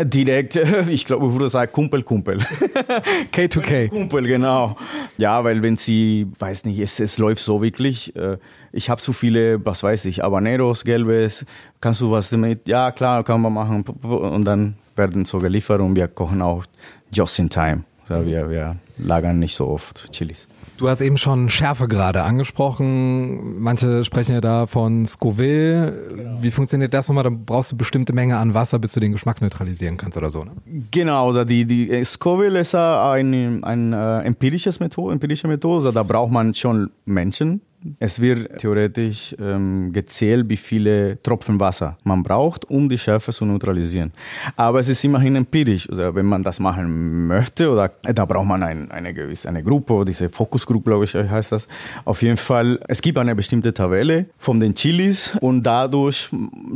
Direkt, 0.04 0.56
ich 0.88 1.04
glaube, 1.04 1.26
ich 1.26 1.32
würde 1.32 1.48
sagen 1.48 1.72
Kumpel, 1.72 2.02
Kumpel. 2.02 2.38
K2K. 3.32 3.88
Kumpel, 3.88 4.26
genau. 4.26 4.76
Ja, 5.18 5.42
weil 5.44 5.62
wenn 5.62 5.76
sie, 5.76 6.26
weiß 6.38 6.64
nicht, 6.64 6.78
es, 6.78 7.00
es 7.00 7.18
läuft 7.18 7.42
so 7.42 7.62
wirklich, 7.62 8.14
äh, 8.16 8.38
ich 8.72 8.88
habe 8.88 9.00
so 9.00 9.12
viele, 9.12 9.64
was 9.64 9.82
weiß 9.82 10.06
ich, 10.06 10.20
Habaneros, 10.20 10.84
Gelbes, 10.84 11.44
kannst 11.80 12.00
du 12.00 12.10
was 12.10 12.30
damit? 12.30 12.66
Ja, 12.66 12.90
klar, 12.90 13.22
kann 13.24 13.40
man 13.40 13.52
machen. 13.52 13.84
Und 14.02 14.44
dann 14.44 14.76
werden 14.96 15.24
so 15.24 15.38
geliefert 15.38 15.80
und 15.80 15.94
wir 15.96 16.08
kochen 16.08 16.42
auch 16.42 16.64
just 17.12 17.38
in 17.38 17.50
time. 17.50 17.84
Wir, 18.08 18.50
wir 18.50 18.76
lagern 18.98 19.38
nicht 19.38 19.54
so 19.54 19.68
oft 19.68 20.10
Chilis. 20.12 20.46
Du 20.82 20.88
hast 20.88 21.00
eben 21.00 21.16
schon 21.16 21.48
Schärfe 21.48 21.86
gerade 21.86 22.24
angesprochen. 22.24 23.60
Manche 23.60 24.02
sprechen 24.02 24.32
ja 24.32 24.40
da 24.40 24.66
von 24.66 25.06
Scoville. 25.06 26.08
Wie 26.40 26.50
funktioniert 26.50 26.92
das 26.92 27.06
nochmal? 27.06 27.22
Da 27.22 27.30
brauchst 27.30 27.70
du 27.70 27.76
bestimmte 27.76 28.12
Menge 28.12 28.36
an 28.36 28.52
Wasser, 28.52 28.80
bis 28.80 28.90
du 28.90 28.98
den 28.98 29.12
Geschmack 29.12 29.40
neutralisieren 29.40 29.96
kannst 29.96 30.18
oder 30.18 30.28
so. 30.28 30.42
Ne? 30.42 30.50
Genau, 30.90 31.28
also 31.28 31.44
die, 31.44 31.66
die 31.66 31.88
äh, 31.88 32.02
Scoville 32.04 32.58
ist 32.58 32.74
ein, 32.74 33.62
ein 33.62 33.92
äh, 33.92 34.22
empirisches 34.22 34.80
Methode, 34.80 35.12
empirische 35.12 35.46
Methode. 35.46 35.76
Also 35.76 35.92
da 35.92 36.02
braucht 36.02 36.32
man 36.32 36.52
schon 36.52 36.90
Menschen, 37.04 37.60
es 37.98 38.20
wird 38.20 38.58
theoretisch 38.58 39.34
ähm, 39.40 39.92
gezählt, 39.92 40.48
wie 40.48 40.56
viele 40.56 41.20
Tropfen 41.22 41.58
Wasser 41.58 41.96
man 42.04 42.22
braucht, 42.22 42.68
um 42.70 42.88
die 42.88 42.98
Schärfe 42.98 43.32
zu 43.32 43.44
neutralisieren. 43.44 44.12
Aber 44.56 44.80
es 44.80 44.88
ist 44.88 45.02
immerhin 45.04 45.36
empirisch. 45.36 45.88
Also 45.88 46.14
wenn 46.14 46.26
man 46.26 46.42
das 46.42 46.60
machen 46.60 47.26
möchte, 47.26 47.70
oder 47.70 47.88
da 47.88 48.24
braucht 48.24 48.46
man 48.46 48.62
ein, 48.62 48.90
eine 48.90 49.12
gewisse 49.12 49.48
eine 49.48 49.62
Gruppe, 49.62 50.04
diese 50.04 50.28
Fokusgruppe, 50.28 50.90
glaube 50.90 51.04
ich, 51.04 51.14
heißt 51.14 51.52
das. 51.52 51.68
Auf 52.04 52.22
jeden 52.22 52.36
Fall, 52.36 52.80
es 52.88 53.02
gibt 53.02 53.18
eine 53.18 53.34
bestimmte 53.34 53.74
Tabelle 53.74 54.26
von 54.38 54.58
den 54.58 54.74
Chilis 54.74 55.36
und 55.40 55.62
dadurch 55.62 56.28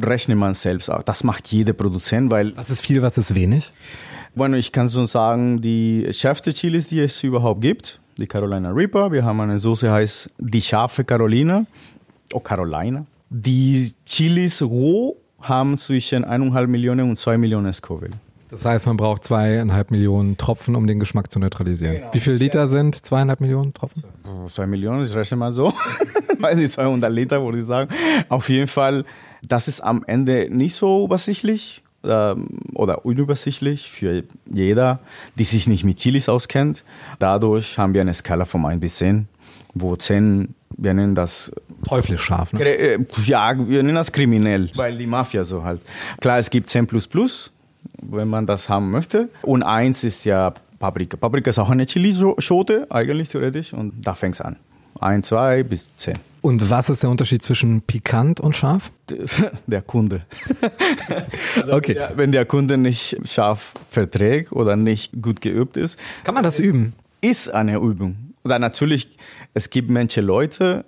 rechnet 0.02 0.38
man 0.38 0.54
selbst 0.54 0.90
auch. 0.90 1.02
Das 1.02 1.24
macht 1.24 1.48
jeder 1.48 1.72
Produzent, 1.72 2.30
weil. 2.30 2.56
Was 2.56 2.70
ist 2.70 2.80
viel, 2.80 3.02
was 3.02 3.18
ist 3.18 3.34
wenig? 3.34 3.72
Bueno, 4.34 4.56
ich 4.56 4.70
kann 4.72 4.88
so 4.88 5.06
sagen, 5.06 5.62
die 5.62 6.08
schärfste 6.10 6.52
Chilis, 6.52 6.86
die 6.86 7.00
es 7.00 7.22
überhaupt 7.22 7.62
gibt, 7.62 8.00
die 8.18 8.26
Carolina 8.26 8.70
Reaper. 8.70 9.12
Wir 9.12 9.24
haben 9.24 9.40
eine 9.40 9.58
Soße, 9.58 9.90
heißt 9.90 10.30
die 10.38 10.62
scharfe 10.62 11.04
Carolina, 11.04 11.66
oh 12.32 12.40
Carolina. 12.40 13.06
Die 13.30 13.92
Chilis 14.04 14.62
roh 14.62 15.16
haben 15.42 15.76
zwischen 15.76 16.24
1,5 16.24 16.66
Millionen 16.66 17.10
und 17.10 17.16
2 17.16 17.38
Millionen 17.38 17.72
Scoville. 17.72 18.14
Das 18.48 18.64
heißt, 18.64 18.86
man 18.86 18.96
braucht 18.96 19.24
zweieinhalb 19.24 19.90
Millionen 19.90 20.36
Tropfen, 20.36 20.76
um 20.76 20.86
den 20.86 21.00
Geschmack 21.00 21.32
zu 21.32 21.40
neutralisieren. 21.40 21.96
Genau. 21.96 22.14
Wie 22.14 22.20
viele 22.20 22.36
Liter 22.36 22.68
sind 22.68 22.94
zweieinhalb 22.94 23.40
Millionen 23.40 23.74
Tropfen? 23.74 24.04
Zwei 24.48 24.66
Millionen, 24.66 25.04
ich 25.04 25.14
rechne 25.14 25.36
mal 25.36 25.52
so. 25.52 25.72
Weiß 26.38 26.56
nicht, 26.56 26.70
200 26.70 27.12
Liter, 27.12 27.42
würde 27.42 27.58
ich 27.58 27.64
sagen. 27.64 27.92
Auf 28.28 28.48
jeden 28.48 28.68
Fall, 28.68 29.04
das 29.48 29.66
ist 29.66 29.80
am 29.80 30.04
Ende 30.06 30.48
nicht 30.50 30.74
so 30.74 31.04
übersichtlich 31.04 31.82
ähm, 32.06 32.48
oder 32.74 33.04
unübersichtlich 33.04 33.90
für 33.90 34.24
jeder, 34.52 35.00
die 35.38 35.44
sich 35.44 35.66
nicht 35.66 35.84
mit 35.84 35.98
Chilis 35.98 36.28
auskennt. 36.28 36.84
Dadurch 37.18 37.78
haben 37.78 37.94
wir 37.94 38.00
eine 38.00 38.14
Skala 38.14 38.44
von 38.44 38.64
1 38.64 38.80
bis 38.80 38.96
10, 38.96 39.28
wo 39.74 39.96
10, 39.96 40.54
wir 40.76 40.94
nennen 40.94 41.14
das 41.14 41.52
teuflisch 41.86 42.22
scharf. 42.22 42.52
Ne? 42.52 42.64
Äh, 42.64 42.98
ja, 43.24 43.54
wir 43.56 43.82
nennen 43.82 43.96
das 43.96 44.12
kriminell, 44.12 44.70
weil 44.74 44.96
die 44.96 45.06
Mafia 45.06 45.44
so 45.44 45.64
halt. 45.64 45.80
Klar, 46.20 46.38
es 46.38 46.50
gibt 46.50 46.70
10 46.70 46.86
plus 46.86 47.06
plus, 47.06 47.52
wenn 48.02 48.28
man 48.28 48.46
das 48.46 48.68
haben 48.68 48.90
möchte. 48.90 49.28
Und 49.42 49.62
1 49.62 50.04
ist 50.04 50.24
ja 50.24 50.52
Paprika. 50.78 51.16
Paprika 51.16 51.50
ist 51.50 51.58
auch 51.58 51.70
eine 51.70 51.86
Chili-Schote, 51.86 52.86
eigentlich 52.90 53.28
theoretisch, 53.28 53.72
und 53.72 53.94
da 54.06 54.14
fängt 54.14 54.34
es 54.34 54.40
an. 54.40 54.56
1, 55.00 55.26
2 55.28 55.62
bis 55.62 55.94
10. 55.96 56.18
Und 56.42 56.70
was 56.70 56.90
ist 56.90 57.02
der 57.02 57.10
Unterschied 57.10 57.42
zwischen 57.42 57.82
pikant 57.82 58.38
und 58.38 58.54
scharf? 58.54 58.92
Der 59.66 59.82
Kunde. 59.82 60.24
also 61.56 61.72
okay. 61.72 61.88
Wenn 61.88 61.96
der, 61.96 62.16
wenn 62.16 62.32
der 62.32 62.44
Kunde 62.44 62.78
nicht 62.78 63.16
scharf 63.28 63.74
verträgt 63.88 64.52
oder 64.52 64.76
nicht 64.76 65.20
gut 65.20 65.40
geübt 65.40 65.76
ist. 65.76 65.98
Kann 66.22 66.34
man 66.34 66.44
das 66.44 66.60
üben? 66.60 66.92
Ist 67.20 67.52
eine 67.52 67.78
Übung. 67.78 68.16
Also 68.44 68.58
natürlich, 68.58 69.18
es 69.54 69.70
gibt 69.70 69.90
manche 69.90 70.20
Leute, 70.20 70.84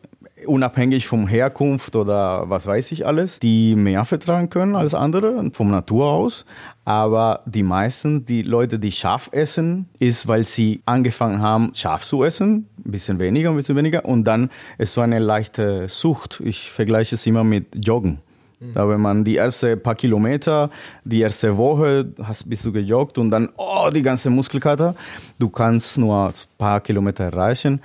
unabhängig 0.47 1.09
vom 1.09 1.27
Herkunft 1.27 1.97
oder 1.97 2.49
was 2.49 2.67
weiß 2.67 2.93
ich 2.93 3.07
alles, 3.07 3.41
die 3.41 3.75
mehr 3.75 4.05
vertragen 4.05 4.51
können 4.51 4.77
als 4.77 4.95
andere, 4.95 5.51
vom 5.53 5.71
Natur 5.71 6.07
aus. 6.07 6.45
Aber 6.85 7.43
die 7.47 7.65
meisten, 7.65 8.25
die 8.25 8.43
Leute, 8.43 8.79
die 8.79 8.93
scharf 8.93 9.29
essen, 9.33 9.89
ist, 9.99 10.29
weil 10.29 10.47
sie 10.47 10.83
angefangen 10.85 11.43
haben, 11.43 11.75
scharf 11.75 12.05
zu 12.05 12.23
essen, 12.23 12.68
ein 12.85 12.91
bisschen 12.91 13.21
weniger, 13.21 13.51
ein 13.51 13.57
bisschen 13.57 13.77
weniger, 13.77 14.05
und 14.05 14.25
dann 14.25 14.51
ist 14.79 14.93
so 14.93 15.01
eine 15.01 15.19
leichte 15.19 15.89
Sucht. 15.89 16.41
Ich 16.45 16.71
vergleiche 16.71 17.15
es 17.15 17.27
immer 17.27 17.45
mit 17.45 17.67
Joggen. 17.75 18.19
Mhm. 18.61 18.73
Da, 18.75 18.89
wenn 18.89 19.01
man 19.01 19.25
die 19.25 19.37
ersten 19.37 19.81
paar 19.81 19.95
Kilometer, 19.95 20.71
die 21.05 21.21
erste 21.21 21.57
Woche 21.57 22.13
hast, 22.23 22.49
bist 22.49 22.65
du 22.65 22.73
gejoggt 22.73 23.19
und 23.19 23.31
dann, 23.31 23.49
oh, 23.57 23.91
die 23.93 24.03
ganze 24.03 24.31
Muskelkater. 24.31 24.95
Du 25.39 25.49
kannst 25.49 25.99
nur 25.99 26.29
ein 26.29 26.35
paar 26.57 26.81
Kilometer 26.81 27.25
erreichen 27.25 27.81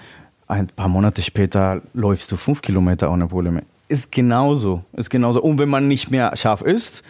ein 0.54 0.68
paar 0.68 0.88
Monate 0.88 1.22
später 1.22 1.82
läufst 1.94 2.32
du 2.32 2.38
fünf 2.38 2.62
Kilometer 2.62 3.12
ohne 3.12 3.28
Probleme. 3.28 3.64
Ist 3.88 4.12
genauso, 4.12 4.84
ist 4.94 5.10
genauso. 5.10 5.42
Und 5.42 5.58
wenn 5.58 5.70
man 5.70 5.88
nicht 5.88 6.12
mehr 6.12 6.36
scharf 6.36 6.62
ist, 6.62 7.04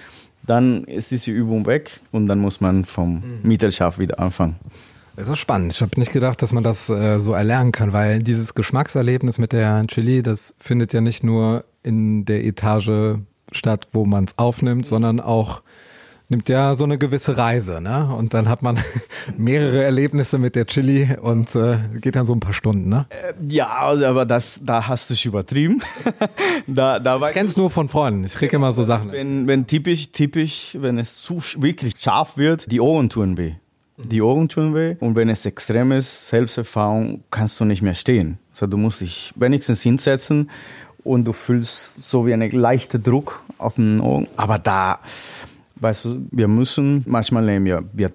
dann 0.44 0.84
ist 0.86 1.12
diese 1.12 1.32
Übung 1.32 1.66
weg 1.66 2.02
und 2.12 2.28
dann 2.28 2.40
muss 2.40 2.60
man 2.60 2.86
vom 2.86 3.16
mhm. 3.16 3.40
mittelscharf 3.44 4.00
wieder 4.00 4.20
anfangen. 4.20 4.56
Das 5.15 5.29
ist 5.29 5.39
spannend. 5.39 5.74
Ich 5.74 5.82
habe 5.82 6.00
nicht 6.00 6.12
gedacht, 6.12 6.41
dass 6.41 6.53
man 6.53 6.63
das 6.63 6.89
äh, 6.89 7.20
so 7.20 7.34
erlernen 7.34 7.72
kann, 7.72 7.93
weil 7.93 8.20
dieses 8.20 8.55
Geschmackserlebnis 8.55 9.38
mit 9.38 9.51
der 9.51 9.86
Chili, 9.88 10.24
das 10.24 10.55
findet 10.58 10.91
ja 10.93 11.01
nicht 11.01 11.24
nur 11.24 11.65
in 11.84 12.25
der 12.25 12.43
Etage 12.43 13.20
statt, 13.51 13.88
wo 13.91 14.05
man 14.05 14.24
es 14.24 14.38
aufnimmt, 14.38 14.88
sondern 14.88 15.20
auch 15.20 15.62
nimmt 16.29 16.50
ja 16.50 16.74
so 16.74 16.84
eine 16.84 16.98
gewisse 16.98 17.38
Reise, 17.38 17.79
ne? 17.79 18.13
Und 18.15 18.34
dann 18.34 18.50
hat 18.50 18.63
man 18.63 18.79
mehrere 19.38 19.84
Erlebnisse 19.84 20.39
mit 20.39 20.55
der 20.55 20.65
Chili 20.65 21.15
und 21.22 21.53
äh, 21.55 21.77
geht 22.01 22.15
dann 22.15 22.25
so 22.25 22.34
ein 22.34 22.39
paar 22.39 22.53
Stunden, 22.53 22.89
ne? 22.89 23.05
Äh, 23.10 23.34
ja, 23.48 23.67
also, 23.67 24.05
aber 24.05 24.25
das, 24.25 24.62
da 24.63 24.88
hast 24.88 25.10
du 25.10 25.13
dich 25.13 25.27
übertrieben. 25.27 25.82
da, 26.67 27.00
da 27.00 27.17
ich 27.27 27.34
kenn's 27.34 27.55
nur 27.55 27.70
von 27.70 27.88
Freunden. 27.88 28.24
Ich 28.24 28.34
kriege 28.34 28.55
immer 28.55 28.74
so 28.74 28.84
Sachen. 28.84 29.12
Wenn, 29.12 29.46
wenn 29.46 29.67
typisch, 29.67 30.12
typisch, 30.12 30.75
wenn 30.79 30.98
es 30.98 31.22
zu 31.22 31.39
wirklich 31.58 31.93
scharf 32.00 32.36
wird, 32.38 32.72
die 32.72 32.82
Ohren 32.82 33.10
tun 33.10 33.38
weh. 33.38 33.53
Die 33.98 34.22
Ohren 34.22 34.50
tun 34.50 34.74
weh 34.74 34.96
und 35.00 35.16
wenn 35.16 35.30
es 35.30 35.46
extrem 35.46 35.92
ist, 35.92 36.28
Selbsterfahrung, 36.28 37.24
kannst 37.30 37.60
du 37.60 37.66
nicht 37.66 37.82
mehr 37.82 37.94
stehen. 37.94 38.40
Also 38.52 38.66
du 38.66 38.78
musst 38.78 39.02
dich 39.02 39.34
wenigstens 39.36 39.84
hinsetzen 39.84 40.50
und 41.04 41.26
du 41.26 41.34
fühlst 41.34 42.04
so 42.04 42.26
wie 42.26 42.34
einen 42.34 42.52
leichten 42.52 43.04
Druck 43.04 43.44
auf 43.58 43.76
den 43.76 44.00
Ohren. 44.00 44.28
Aber 44.36 44.58
da, 44.58 45.00
Weißt 45.84 46.06
du, 46.06 46.28
wir 46.32 46.48
müssen, 46.48 47.04
manchmal 47.08 47.44
nehmen 47.44 47.66
wir, 47.66 47.84
wir 47.92 48.10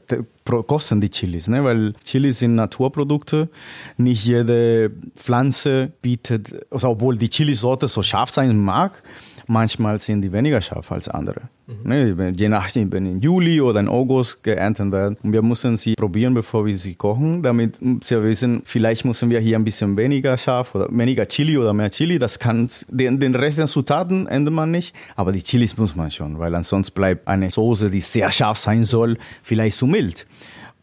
kosten 0.62 1.02
die 1.02 1.10
Chilis, 1.10 1.48
ne? 1.48 1.62
weil 1.62 1.92
Chilis 2.02 2.38
sind 2.38 2.54
Naturprodukte. 2.54 3.50
Nicht 3.98 4.24
jede 4.24 4.90
Pflanze 5.14 5.92
bietet, 6.00 6.64
also 6.70 6.88
obwohl 6.88 7.18
die 7.18 7.28
Chilisorte 7.28 7.86
so 7.86 8.02
scharf 8.02 8.30
sein 8.30 8.56
mag, 8.56 9.02
manchmal 9.48 9.98
sind 9.98 10.22
die 10.22 10.32
weniger 10.32 10.60
scharf 10.60 10.92
als 10.92 11.08
andere. 11.08 11.42
Mhm. 11.66 11.74
Ne, 11.84 12.32
je 12.36 12.48
nachdem, 12.48 12.92
wenn 12.92 13.06
in 13.06 13.20
Juli 13.20 13.60
oder 13.60 13.80
in 13.80 13.88
August 13.88 14.42
geerntet 14.42 14.92
werden. 14.92 15.16
Und 15.22 15.32
wir 15.32 15.42
müssen 15.42 15.76
sie 15.76 15.94
probieren, 15.94 16.34
bevor 16.34 16.64
wir 16.64 16.76
sie 16.76 16.94
kochen, 16.94 17.42
damit 17.42 17.76
sie 18.02 18.22
wissen, 18.22 18.62
vielleicht 18.64 19.04
müssen 19.04 19.28
wir 19.30 19.40
hier 19.40 19.58
ein 19.58 19.64
bisschen 19.64 19.96
weniger 19.96 20.36
scharf 20.38 20.74
oder 20.74 20.88
weniger 20.90 21.26
Chili 21.26 21.58
oder 21.58 21.72
mehr 21.72 21.90
Chili. 21.90 22.18
Das 22.18 22.38
kann, 22.38 22.68
den, 22.88 23.20
den 23.20 23.34
Rest 23.34 23.58
der 23.58 23.66
Zutaten 23.66 24.26
ändert 24.26 24.54
man 24.54 24.70
nicht, 24.70 24.94
aber 25.16 25.32
die 25.32 25.42
Chilis 25.42 25.76
muss 25.76 25.96
man 25.96 26.10
schon, 26.10 26.38
weil 26.38 26.54
ansonsten 26.54 26.94
bleibt 26.94 27.26
eine 27.26 27.50
Soße, 27.50 27.90
die 27.90 28.00
sehr 28.00 28.30
scharf 28.30 28.58
sein 28.58 28.84
soll, 28.84 29.18
vielleicht 29.42 29.76
zu 29.76 29.86
mild. 29.86 30.26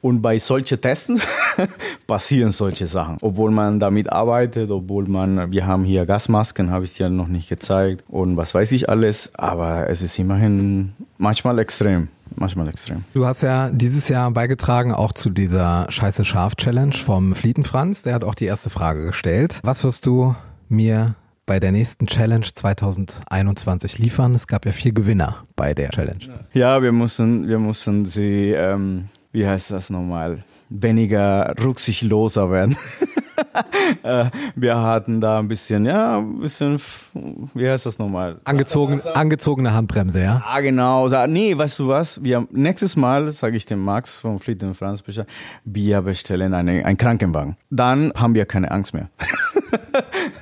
Und 0.05 0.21
bei 0.21 0.37
solchen 0.37 0.79
Testen 0.79 1.19
passieren 2.07 2.51
solche 2.51 2.85
Sachen. 2.85 3.17
Obwohl 3.21 3.49
man 3.49 3.79
damit 3.79 4.11
arbeitet, 4.11 4.69
obwohl 4.69 5.05
man, 5.07 5.51
wir 5.51 5.65
haben 5.65 5.83
hier 5.83 6.05
Gasmasken, 6.05 6.69
habe 6.69 6.85
ich 6.85 6.93
dir 6.93 7.09
noch 7.09 7.27
nicht 7.27 7.49
gezeigt 7.49 8.03
und 8.07 8.37
was 8.37 8.53
weiß 8.53 8.71
ich 8.73 8.87
alles, 8.87 9.33
aber 9.33 9.89
es 9.89 10.03
ist 10.03 10.19
immerhin 10.19 10.93
manchmal 11.17 11.57
extrem. 11.57 12.09
Manchmal 12.35 12.67
extrem. 12.67 13.03
Du 13.15 13.25
hast 13.25 13.41
ja 13.41 13.71
dieses 13.71 14.07
Jahr 14.07 14.29
beigetragen 14.29 14.93
auch 14.93 15.11
zu 15.11 15.31
dieser 15.31 15.87
Scheiße 15.89 16.23
Scharf 16.23 16.55
Challenge 16.55 16.93
vom 16.93 17.33
Flietenfranz. 17.33 18.03
Der 18.03 18.13
hat 18.13 18.23
auch 18.23 18.35
die 18.35 18.45
erste 18.45 18.69
Frage 18.69 19.07
gestellt. 19.07 19.59
Was 19.63 19.83
wirst 19.83 20.05
du 20.05 20.35
mir 20.69 21.15
bei 21.47 21.59
der 21.59 21.71
nächsten 21.71 22.05
Challenge 22.05 22.45
2021 22.45 23.97
liefern? 23.97 24.35
Es 24.35 24.45
gab 24.45 24.67
ja 24.67 24.71
vier 24.71 24.91
Gewinner 24.91 25.45
bei 25.55 25.73
der 25.73 25.89
Challenge. 25.89 26.45
Ja, 26.53 26.83
wir 26.83 26.91
mussten, 26.91 27.47
wir 27.47 27.57
mussten 27.57 28.05
sie 28.05 28.51
ähm, 28.51 29.05
wie 29.35 29.45
heißt 29.45 29.71
das 29.71 29.89
nochmal, 29.89 30.43
weniger 30.69 31.53
rücksichtsloser 31.61 32.49
werden. 32.49 32.75
Äh, 34.01 34.29
wir 34.55 34.77
hatten 34.77 35.21
da 35.21 35.39
ein 35.39 35.47
bisschen, 35.47 35.85
ja, 35.85 36.17
ein 36.17 36.39
bisschen, 36.39 36.79
wie 37.53 37.69
heißt 37.69 37.85
das 37.85 37.99
nochmal? 37.99 38.39
Angezogen, 38.43 38.99
angezogene 39.13 39.73
Handbremse, 39.73 40.21
ja? 40.21 40.43
Ah, 40.45 40.59
genau. 40.61 41.07
Nee, 41.27 41.57
weißt 41.57 41.79
du 41.79 41.87
was? 41.87 42.23
Wir, 42.23 42.47
nächstes 42.51 42.95
Mal, 42.95 43.31
sage 43.31 43.57
ich 43.57 43.65
dem 43.65 43.83
Max 43.83 44.19
vom 44.19 44.39
Fleet 44.39 44.63
und 44.63 44.75
Franz 44.75 45.01
Bescheid, 45.01 45.27
wir 45.65 46.01
bestellen 46.01 46.53
eine, 46.53 46.85
einen 46.85 46.97
Krankenwagen. 46.97 47.57
Dann 47.69 48.11
haben 48.15 48.33
wir 48.33 48.45
keine 48.45 48.71
Angst 48.71 48.93
mehr. 48.93 49.09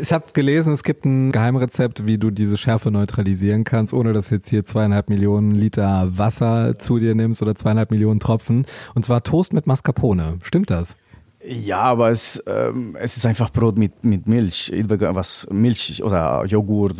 Ich 0.00 0.12
habe 0.12 0.26
gelesen, 0.32 0.72
es 0.72 0.84
gibt 0.84 1.04
ein 1.04 1.32
Geheimrezept, 1.32 2.06
wie 2.06 2.18
du 2.18 2.30
diese 2.30 2.56
Schärfe 2.56 2.92
neutralisieren 2.92 3.64
kannst, 3.64 3.92
ohne 3.92 4.12
dass 4.12 4.30
jetzt 4.30 4.48
hier 4.48 4.64
zweieinhalb 4.64 5.08
Millionen 5.08 5.50
Liter 5.50 6.06
Wasser 6.16 6.78
zu 6.78 7.00
dir 7.00 7.16
nimmst 7.16 7.42
oder 7.42 7.56
zweieinhalb 7.56 7.90
Millionen 7.90 8.20
Tropfen. 8.20 8.64
Und 8.94 9.04
zwar 9.04 9.24
Toast 9.24 9.52
mit 9.52 9.66
Mascarpone. 9.66 10.38
Stimmt 10.44 10.70
das? 10.70 10.96
Ja, 11.44 11.80
aber 11.80 12.10
es, 12.10 12.40
ähm, 12.46 12.96
es 13.00 13.16
ist 13.16 13.26
einfach 13.26 13.50
Brot 13.50 13.76
mit, 13.76 14.04
mit 14.04 14.28
Milch. 14.28 14.72
Was 14.72 15.48
Milch 15.50 16.00
oder 16.04 16.44
Joghurt, 16.46 16.96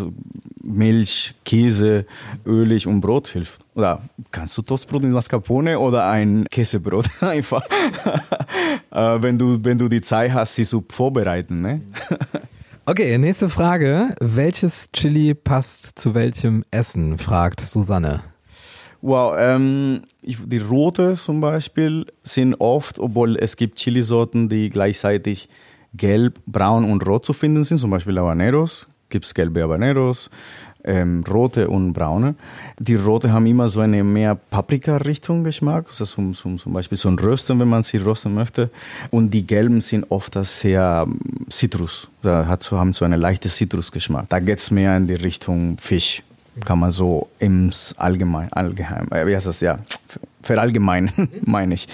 Milch, 0.61 1.35
Käse, 1.45 2.05
ölig 2.47 2.89
und 2.89 3.01
Brot 3.01 3.29
hilft. 3.29 3.61
Oder 3.77 4.03
kannst 4.33 4.59
du 4.59 4.63
Toastbrot 4.63 5.03
mit 5.03 5.13
Mascarpone 5.13 5.79
oder 5.79 6.09
ein 6.09 6.47
Käsebrot 6.51 7.07
einfach? 7.21 7.63
äh, 8.91 9.23
wenn, 9.23 9.39
du, 9.39 9.63
wenn 9.63 9.79
du 9.79 9.89
die 9.89 10.01
Zeit 10.01 10.33
hast, 10.33 10.57
sie 10.57 10.65
zu 10.65 10.85
vorbereiten. 10.89 11.61
Ne? 11.61 11.83
Okay, 12.89 13.19
nächste 13.19 13.51
Frage. 13.51 14.15
Welches 14.19 14.91
Chili 14.93 15.35
passt 15.35 15.99
zu 15.99 16.15
welchem 16.15 16.65
Essen? 16.71 17.19
fragt 17.19 17.61
Susanne. 17.61 18.23
Wow, 19.03 19.35
ähm, 19.39 20.01
ich, 20.23 20.39
die 20.43 20.59
rote 20.59 21.15
zum 21.15 21.43
Beispiel 21.43 22.07
sind 22.23 22.55
oft, 22.55 22.99
obwohl 22.99 23.37
es 23.37 23.57
gibt 23.57 23.79
Chilisorten, 23.79 24.49
die 24.49 24.71
gleichzeitig 24.71 25.51
gelb, 25.93 26.41
braun 26.47 26.91
und 26.91 27.07
rot 27.07 27.27
zu 27.27 27.35
finden 27.35 27.63
sind, 27.63 27.77
zum 27.77 27.91
Beispiel 27.91 28.19
Habaneros, 28.19 28.89
gibt 29.11 29.27
es 29.27 29.35
gelbe 29.35 29.63
Habaneros, 29.63 30.31
ähm, 30.89 31.25
rote 31.29 31.69
und 31.69 31.93
braune. 31.93 32.35
Die 32.79 32.97
rote 32.97 33.33
haben 33.33 33.47
immer 33.47 33.69
so 33.69 33.81
eine 33.81 34.03
mehr 34.03 34.35
Paprika-Richtung 34.35 35.45
Geschmack, 35.45 35.87
also 35.89 36.05
zum, 36.05 36.35
zum, 36.35 36.59
zum 36.59 36.73
Beispiel 36.73 36.99
so 36.99 37.09
ein 37.09 37.19
Rösten, 37.19 37.61
wenn 37.61 37.69
man 37.69 37.83
sie 37.83 37.99
rösten 37.99 38.35
möchte. 38.35 38.71
Und 39.11 39.31
die 39.31 39.47
gelben 39.47 39.81
sind 39.81 40.11
oft 40.11 40.37
sehr 40.45 41.05
ähm, 41.07 41.19
Citrus, 41.51 42.09
da 42.23 42.47
hat 42.47 42.63
so, 42.63 42.79
haben 42.79 42.93
so 42.93 43.05
eine 43.05 43.17
leichte 43.17 43.49
Citrusgeschmack. 43.49 44.29
Da 44.29 44.41
geht's 44.41 44.71
mehr 44.71 44.97
in 44.97 45.07
die 45.07 45.15
Richtung 45.15 45.77
Fisch 45.79 46.23
kann 46.65 46.81
man 46.81 46.91
so 46.91 47.29
im 47.39 47.71
allgemein, 47.97 48.49
äh, 48.51 49.27
wie 49.27 49.37
heißt 49.37 49.47
das, 49.47 49.61
ja, 49.61 49.79
verallgemein, 50.43 51.11
meine 51.43 51.75
ich. 51.75 51.89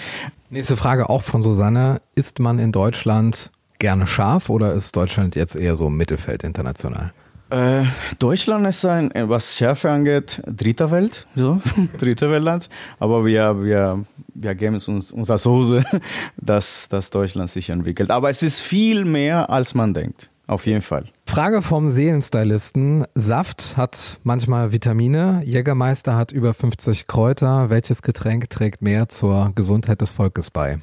Nächste 0.50 0.76
Frage 0.76 1.10
auch 1.10 1.22
von 1.22 1.42
Susanne. 1.42 2.00
Ist 2.14 2.38
man 2.38 2.58
in 2.58 2.72
Deutschland 2.72 3.50
gerne 3.78 4.06
scharf 4.06 4.48
oder 4.48 4.72
ist 4.72 4.96
Deutschland 4.96 5.36
jetzt 5.36 5.56
eher 5.56 5.76
so 5.76 5.90
Mittelfeld 5.90 6.44
international? 6.44 7.12
Äh, 7.54 7.84
Deutschland 8.18 8.66
ist 8.66 8.84
ein, 8.84 9.12
was 9.14 9.56
Schärfe 9.56 9.88
angeht, 9.88 10.42
dritter 10.44 10.90
Welt, 10.90 11.28
so, 11.36 11.60
dritter 12.00 12.28
Weltland. 12.28 12.68
Aber 12.98 13.24
wir, 13.24 13.62
wir, 13.62 14.04
wir 14.34 14.54
geben 14.56 14.74
es 14.74 14.88
uns 14.88 15.12
unser 15.12 15.38
Soße, 15.38 15.84
dass, 16.36 16.88
dass 16.88 17.10
Deutschland 17.10 17.48
sich 17.48 17.70
entwickelt. 17.70 18.10
Aber 18.10 18.28
es 18.28 18.42
ist 18.42 18.60
viel 18.60 19.04
mehr, 19.04 19.50
als 19.50 19.72
man 19.74 19.94
denkt. 19.94 20.30
Auf 20.48 20.66
jeden 20.66 20.82
Fall. 20.82 21.04
Frage 21.26 21.62
vom 21.62 21.90
Seelenstylisten. 21.90 23.04
Saft 23.14 23.76
hat 23.76 24.18
manchmal 24.24 24.72
Vitamine. 24.72 25.40
Jägermeister 25.44 26.16
hat 26.16 26.32
über 26.32 26.54
50 26.54 27.06
Kräuter. 27.06 27.70
Welches 27.70 28.02
Getränk 28.02 28.50
trägt 28.50 28.82
mehr 28.82 29.08
zur 29.08 29.52
Gesundheit 29.54 30.00
des 30.00 30.10
Volkes 30.10 30.50
bei? 30.50 30.78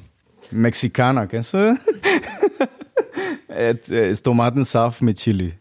Mexikaner, 0.50 1.26
kennst 1.26 1.52
du? 1.52 1.78
ist 3.88 4.22
Tomatensaft 4.22 5.02
mit 5.02 5.18
Chili. 5.18 5.52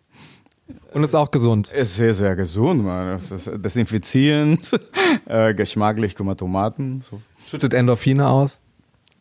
Und 0.93 1.03
ist 1.03 1.15
auch 1.15 1.31
gesund. 1.31 1.71
Ist 1.71 1.95
sehr, 1.95 2.13
sehr 2.13 2.35
gesund, 2.35 2.83
man. 2.83 3.11
Das 3.11 3.31
ist 3.31 3.49
desinfizierend, 3.57 4.71
äh, 5.25 5.53
geschmacklich, 5.53 6.15
guck 6.15 6.25
mal, 6.25 6.35
Tomaten. 6.35 7.01
So. 7.01 7.21
Schüttet 7.47 7.73
Endorphine 7.73 8.27
aus? 8.27 8.59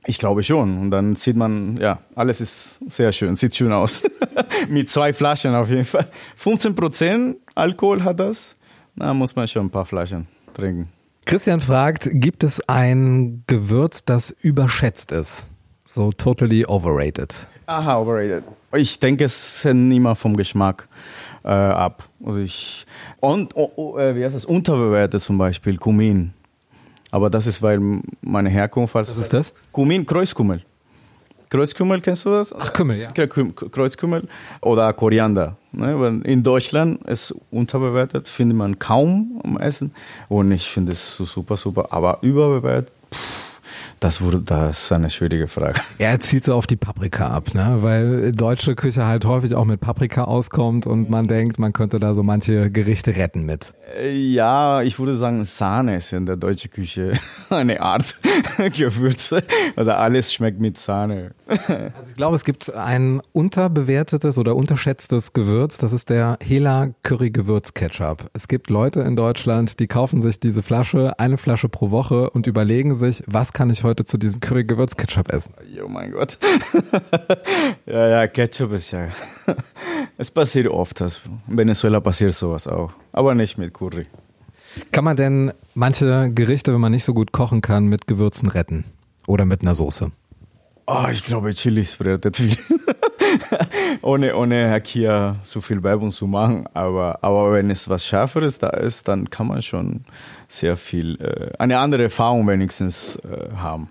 Ich 0.07 0.19
glaube 0.19 0.43
schon. 0.43 0.79
Und 0.79 0.91
dann 0.91 1.15
sieht 1.15 1.37
man, 1.37 1.77
ja, 1.77 2.01
alles 2.15 2.41
ist 2.41 2.81
sehr 2.91 3.13
schön, 3.13 3.37
sieht 3.37 3.55
schön 3.55 3.73
aus. 3.73 4.03
Mit 4.69 4.91
zwei 4.91 5.13
Flaschen 5.13 5.55
auf 5.55 5.69
jeden 5.69 5.85
Fall. 5.85 6.09
15 6.37 6.75
Prozent 6.75 7.37
Alkohol 7.55 8.03
hat 8.03 8.19
das. 8.19 8.57
Da 8.97 9.15
muss 9.15 9.37
man 9.37 9.47
schon 9.47 9.67
ein 9.67 9.71
paar 9.71 9.85
Flaschen 9.85 10.27
trinken. 10.55 10.89
Christian 11.25 11.61
fragt, 11.61 12.09
gibt 12.13 12.43
es 12.43 12.67
ein 12.69 13.45
Gewürz, 13.47 14.05
das 14.05 14.31
überschätzt 14.41 15.13
ist? 15.13 15.47
So 15.85 16.11
totally 16.11 16.67
overrated. 16.67 17.47
Aha, 17.71 17.99
overrated. 17.99 18.43
Ich 18.73 18.99
denke, 18.99 19.27
es 19.27 19.65
hängt 19.65 19.93
immer 19.93 20.17
vom 20.17 20.37
Geschmack 20.37 20.89
äh, 21.45 21.51
ab. 21.51 22.03
Also 22.25 22.41
ich, 22.41 22.85
und, 23.21 23.55
oh, 23.55 23.71
oh, 23.77 23.97
äh, 23.97 24.17
wie 24.17 24.25
heißt 24.25 24.35
das? 24.35 24.45
Unterbewertet 24.45 25.23
zum 25.23 25.39
Beispiel, 25.39 25.77
Kumin. 25.77 26.33
Aber 27.13 27.31
das 27.31 27.47
ist, 27.47 27.63
weil 27.63 27.79
meine 28.23 28.49
Herkunft. 28.51 28.97
Was 28.97 29.17
ist 29.17 29.33
das? 29.33 29.55
Kumin, 29.71 30.05
Kreuzkümmel. 30.05 30.65
Kreuzkümmel, 31.49 32.01
kennst 32.01 32.27
du 32.27 32.31
das? 32.31 32.53
Ach, 32.53 32.73
Kümmel, 32.73 32.99
ja. 32.99 33.13
Kreuzkümmel 33.13 34.27
oder 34.63 34.93
Koriander. 34.93 35.57
Ne? 35.71 36.23
In 36.25 36.43
Deutschland 36.43 37.01
ist 37.09 37.33
unterbewertet, 37.53 38.27
findet 38.27 38.59
man 38.59 38.81
kaum 38.81 39.41
am 39.45 39.59
Essen. 39.59 39.95
Und 40.29 40.51
ich 40.51 40.69
finde 40.69 40.91
es 40.91 41.17
super, 41.17 41.57
super. 41.57 41.87
Aber 41.91 42.19
überbewertet, 42.23 42.93
pff, 43.15 43.50
das 44.01 44.23
wurde, 44.23 44.41
das 44.41 44.85
ist 44.85 44.93
eine 44.93 45.11
schwierige 45.11 45.47
Frage. 45.47 45.81
Er 45.99 46.19
zielt 46.21 46.45
so 46.45 46.55
auf 46.55 46.67
die 46.67 46.77
Paprika 46.77 47.29
ab, 47.29 47.55
ne? 47.55 47.79
Weil 47.81 48.33
deutsche 48.33 48.75
Küche 48.75 49.07
halt 49.07 49.27
häufig 49.27 49.55
auch 49.55 49.67
mit 49.67 49.81
Paprika 49.81 50.25
auskommt 50.25 50.87
und 50.87 51.11
man 51.11 51.29
denkt, 51.29 51.59
man 51.59 51.75
könnte 51.75 51.99
da 51.99 52.15
so 52.15 52.23
manche 52.23 52.71
Gerichte 52.71 53.15
retten 53.17 53.45
mit. 53.45 53.75
Ja, 53.99 54.83
ich 54.83 54.99
würde 54.99 55.15
sagen, 55.15 55.45
Sahne 55.45 55.97
ist 55.97 56.13
in 56.13 56.27
der 56.27 56.37
deutschen 56.37 56.71
Küche 56.71 57.13
eine 57.51 57.81
Art 57.81 58.19
Gewürze. 58.77 59.43
Also 59.75 59.93
alles 59.93 60.33
schmeckt 60.33 60.61
mit 60.61 60.79
Sahne. 60.79 61.33
Also 61.71 62.11
ich 62.11 62.17
glaube, 62.17 62.37
es 62.37 62.45
gibt 62.45 62.73
ein 62.75 63.21
unterbewertetes 63.33 64.39
oder 64.39 64.55
unterschätztes 64.55 65.33
Gewürz. 65.33 65.79
Das 65.79 65.93
ist 65.93 66.09
der 66.09 66.39
Hela 66.41 66.91
Curry 67.03 67.31
Gewürz 67.31 67.75
Ketchup. 67.75 68.31
Es 68.33 68.47
gibt 68.47 68.71
Leute 68.71 69.01
in 69.01 69.17
Deutschland, 69.17 69.81
die 69.81 69.89
kaufen 69.89 70.23
sich 70.23 70.39
diese 70.39 70.63
Flasche, 70.63 71.19
eine 71.19 71.37
Flasche 71.39 71.69
pro 71.69 71.91
Woche 71.91 72.31
und 72.31 72.47
überlegen 72.47 72.95
sich, 72.95 73.25
was 73.27 73.53
kann 73.53 73.71
ich 73.71 73.83
heute 73.83 74.05
zu 74.05 74.17
diesem 74.17 74.41
Curry-Gewürz-Ketchup 74.41 75.33
essen? 75.33 75.55
Oh 75.85 75.89
mein 75.89 76.13
Gott. 76.13 76.39
ja, 77.87 78.09
ja, 78.09 78.27
Ketchup 78.29 78.73
ist 78.73 78.93
ja. 78.93 79.09
es 80.17 80.31
passiert 80.31 80.69
oft. 80.69 81.01
Das. 81.01 81.21
In 81.49 81.57
Venezuela 81.57 82.01
passiert 82.01 82.35
sowas 82.35 82.69
auch. 82.69 82.93
Aber 83.13 83.35
nicht 83.35 83.59
mit 83.59 83.73
Curry. 83.81 84.07
Kann 84.93 85.05
man 85.05 85.17
denn 85.17 85.53
manche 85.75 86.31
Gerichte, 86.33 86.73
wenn 86.73 86.81
man 86.81 86.93
nicht 86.93 87.05
so 87.05 87.15
gut 87.15 87.33
kochen 87.33 87.61
kann, 87.61 87.87
mit 87.87 88.07
Gewürzen 88.07 88.49
retten? 88.49 88.85
Oder 89.27 89.45
mit 89.45 89.63
einer 89.63 89.75
Soße? 89.75 90.13
Oh, 90.87 91.07
ich 91.11 91.25
glaube, 91.25 91.53
Chilis 91.55 91.99
rettet 92.01 92.37
viel. 92.37 92.57
ohne, 94.03 94.37
ohne 94.37 94.81
hier 94.85 95.37
so 95.43 95.61
viel 95.61 95.83
Werbung 95.83 96.11
zu 96.11 96.27
machen. 96.27 96.67
Aber, 96.75 97.19
aber 97.23 97.53
wenn 97.53 97.71
es 97.71 97.89
was 97.89 98.07
Schärferes 98.07 98.59
da 98.59 98.69
ist, 98.69 99.09
dann 99.09 99.31
kann 99.31 99.47
man 99.47 99.63
schon 99.63 100.05
sehr 100.49 100.77
viel, 100.77 101.21
äh, 101.21 101.57
eine 101.59 101.79
andere 101.79 102.05
Erfahrung 102.05 102.47
wenigstens 102.47 103.17
äh, 103.17 103.55
haben. 103.57 103.91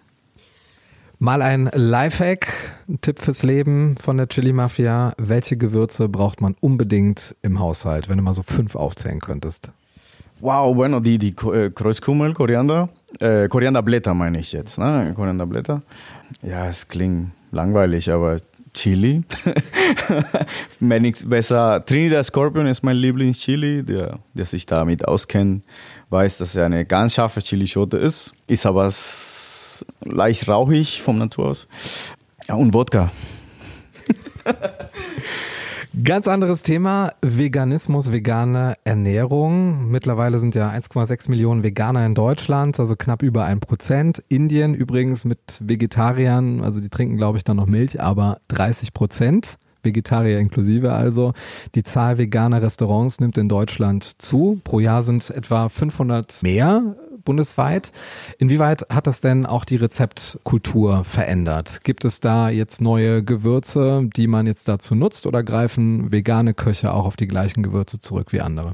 Mal 1.21 1.41
ein 1.41 1.69
Lifehack, 1.73 2.47
ein 2.87 3.01
Tipp 3.01 3.19
fürs 3.19 3.43
Leben 3.43 3.97
von 3.97 4.15
der 4.15 4.29
Chili 4.29 4.53
Mafia. 4.53 5.13
Welche 5.17 5.57
Gewürze 5.57 6.07
braucht 6.07 6.39
man 6.39 6.55
unbedingt 6.61 7.35
im 7.41 7.59
Haushalt, 7.59 8.07
wenn 8.07 8.17
du 8.17 8.23
mal 8.23 8.33
so 8.33 8.43
fünf 8.43 8.75
aufzählen 8.77 9.19
könntest? 9.19 9.71
Wow, 10.41 10.75
bueno, 10.75 10.99
die, 10.99 11.17
die 11.17 11.35
äh, 11.53 11.69
Koriander, 12.33 12.89
äh, 13.19 13.47
Korianderblätter 13.47 14.13
meine 14.13 14.39
ich 14.39 14.51
jetzt, 14.53 14.77
ne? 14.77 15.11
Korianderblätter. 15.15 15.81
Ja, 16.41 16.67
es 16.67 16.87
klingt 16.87 17.31
langweilig, 17.51 18.11
aber 18.11 18.37
Chili. 18.73 19.23
besser. 21.27 21.83
Trinidad 21.85 22.25
Scorpion 22.25 22.67
ist 22.67 22.83
mein 22.83 22.97
Lieblingschili, 22.97 23.83
der, 23.83 24.19
der 24.33 24.45
sich 24.45 24.65
damit 24.65 25.07
auskennt, 25.07 25.65
weiß, 26.09 26.37
dass 26.37 26.55
er 26.55 26.65
eine 26.65 26.85
ganz 26.85 27.15
scharfe 27.15 27.41
Chilischote 27.41 27.97
ist, 27.97 28.33
ist 28.47 28.65
aber 28.65 28.91
leicht 30.05 30.47
rauchig 30.47 31.01
vom 31.01 31.17
Natur 31.17 31.49
aus. 31.49 31.67
Ja, 32.47 32.55
und 32.55 32.73
Wodka. 32.73 33.11
Ganz 36.03 36.27
anderes 36.27 36.61
Thema, 36.61 37.13
Veganismus, 37.21 38.11
vegane 38.11 38.75
Ernährung. 38.83 39.89
Mittlerweile 39.89 40.37
sind 40.37 40.53
ja 40.53 40.69
1,6 40.69 41.31
Millionen 41.31 41.63
Veganer 41.63 42.05
in 42.05 42.13
Deutschland, 42.13 42.79
also 42.79 42.95
knapp 42.95 43.23
über 43.23 43.45
ein 43.45 43.59
Prozent. 43.59 44.23
Indien 44.29 44.75
übrigens 44.75 45.25
mit 45.25 45.39
Vegetariern, 45.59 46.63
also 46.63 46.79
die 46.79 46.89
trinken 46.89 47.17
glaube 47.17 47.39
ich 47.39 47.43
dann 47.43 47.57
noch 47.57 47.65
Milch, 47.65 47.99
aber 47.99 48.37
30 48.49 48.93
Prozent. 48.93 49.57
Vegetarier 49.81 50.39
inklusive 50.39 50.91
also. 50.91 51.33
Die 51.73 51.83
Zahl 51.83 52.17
veganer 52.17 52.61
Restaurants 52.61 53.19
nimmt 53.19 53.37
in 53.37 53.47
Deutschland 53.47 54.21
zu. 54.21 54.59
Pro 54.63 54.79
Jahr 54.79 55.03
sind 55.03 55.29
etwa 55.31 55.69
500 55.69 56.43
mehr 56.43 56.95
bundesweit. 57.23 57.91
Inwieweit 58.37 58.85
hat 58.89 59.07
das 59.07 59.21
denn 59.21 59.45
auch 59.45 59.65
die 59.65 59.75
Rezeptkultur 59.75 61.03
verändert? 61.03 61.83
Gibt 61.83 62.05
es 62.05 62.19
da 62.19 62.49
jetzt 62.49 62.81
neue 62.81 63.23
Gewürze, 63.23 64.09
die 64.15 64.27
man 64.27 64.47
jetzt 64.47 64.67
dazu 64.67 64.95
nutzt 64.95 65.25
oder 65.25 65.43
greifen 65.43 66.11
vegane 66.11 66.53
Köche 66.53 66.93
auch 66.93 67.05
auf 67.05 67.15
die 67.15 67.27
gleichen 67.27 67.63
Gewürze 67.63 67.99
zurück 67.99 68.31
wie 68.31 68.41
andere? 68.41 68.73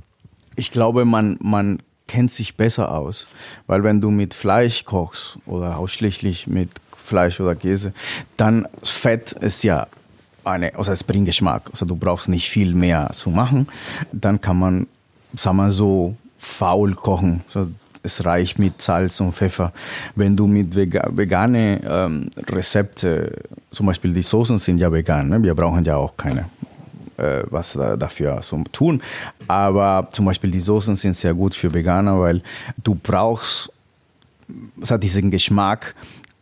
Ich 0.56 0.72
glaube, 0.72 1.06
man, 1.06 1.38
man 1.42 1.82
kennt 2.08 2.32
sich 2.32 2.56
besser 2.56 2.92
aus, 2.92 3.28
weil 3.68 3.84
wenn 3.84 4.02
du 4.02 4.12
mit 4.12 4.34
Fleisch 4.34 4.86
kochst 4.86 5.40
oder 5.46 5.78
ausschließlich 5.78 6.48
mit 6.48 6.70
Fleisch 6.96 7.40
oder 7.40 7.56
Käse, 7.56 7.94
dann 8.38 8.68
Fett 8.84 9.32
ist 9.34 9.64
ja 9.64 9.88
eine, 10.44 10.76
also 10.76 10.92
es 10.92 11.04
bringt 11.04 11.26
Geschmack, 11.26 11.70
also 11.72 11.86
du 11.86 11.96
brauchst 11.96 12.30
nicht 12.30 12.50
viel 12.50 12.74
mehr 12.74 13.10
zu 13.14 13.30
machen, 13.30 13.68
dann 14.12 14.42
kann 14.42 14.58
man, 14.58 14.88
sagen 15.36 15.58
wir 15.58 15.72
so, 15.72 16.16
faul 16.38 16.94
kochen. 16.96 17.44
So 17.48 17.68
es 18.06 18.24
reicht 18.24 18.60
mit 18.60 18.82
Salz 18.82 19.20
und 19.20 19.34
Pfeffer. 19.34 19.74
Wenn 20.15 20.36
du 20.38 20.48
mit 20.48 20.76
vega 20.76 21.10
vegane 21.12 21.82
ähm, 21.86 22.30
Rezepte, 22.48 23.32
zum 23.72 23.88
Beispiel 23.88 24.13
die 24.13 24.22
Soßen 24.22 24.60
sind 24.60 24.80
ja 24.80 24.91
vegan, 24.91 25.30
ne? 25.30 25.44
wir 25.44 25.56
brauchen 25.56 25.84
ja 25.84 25.98
auch 25.98 26.15
keine 26.15 26.46
äh, 27.18 27.44
was 27.50 27.74
da, 27.74 27.96
dafür 27.96 28.41
so 28.41 28.62
tun. 28.72 29.02
Aber 29.48 30.08
zum 30.12 30.26
Beispiel 30.26 30.52
die 30.52 30.60
Soßen 30.60 30.96
sind 30.96 31.15
sehr 31.15 31.34
gut 31.34 31.56
für 31.56 31.74
Veganer, 31.74 32.20
weil 32.20 32.41
du 32.84 32.96
brauchst, 32.96 33.72
es 34.82 34.91
hat 34.91 35.04
diesen 35.04 35.32
Geschmack, 35.32 35.96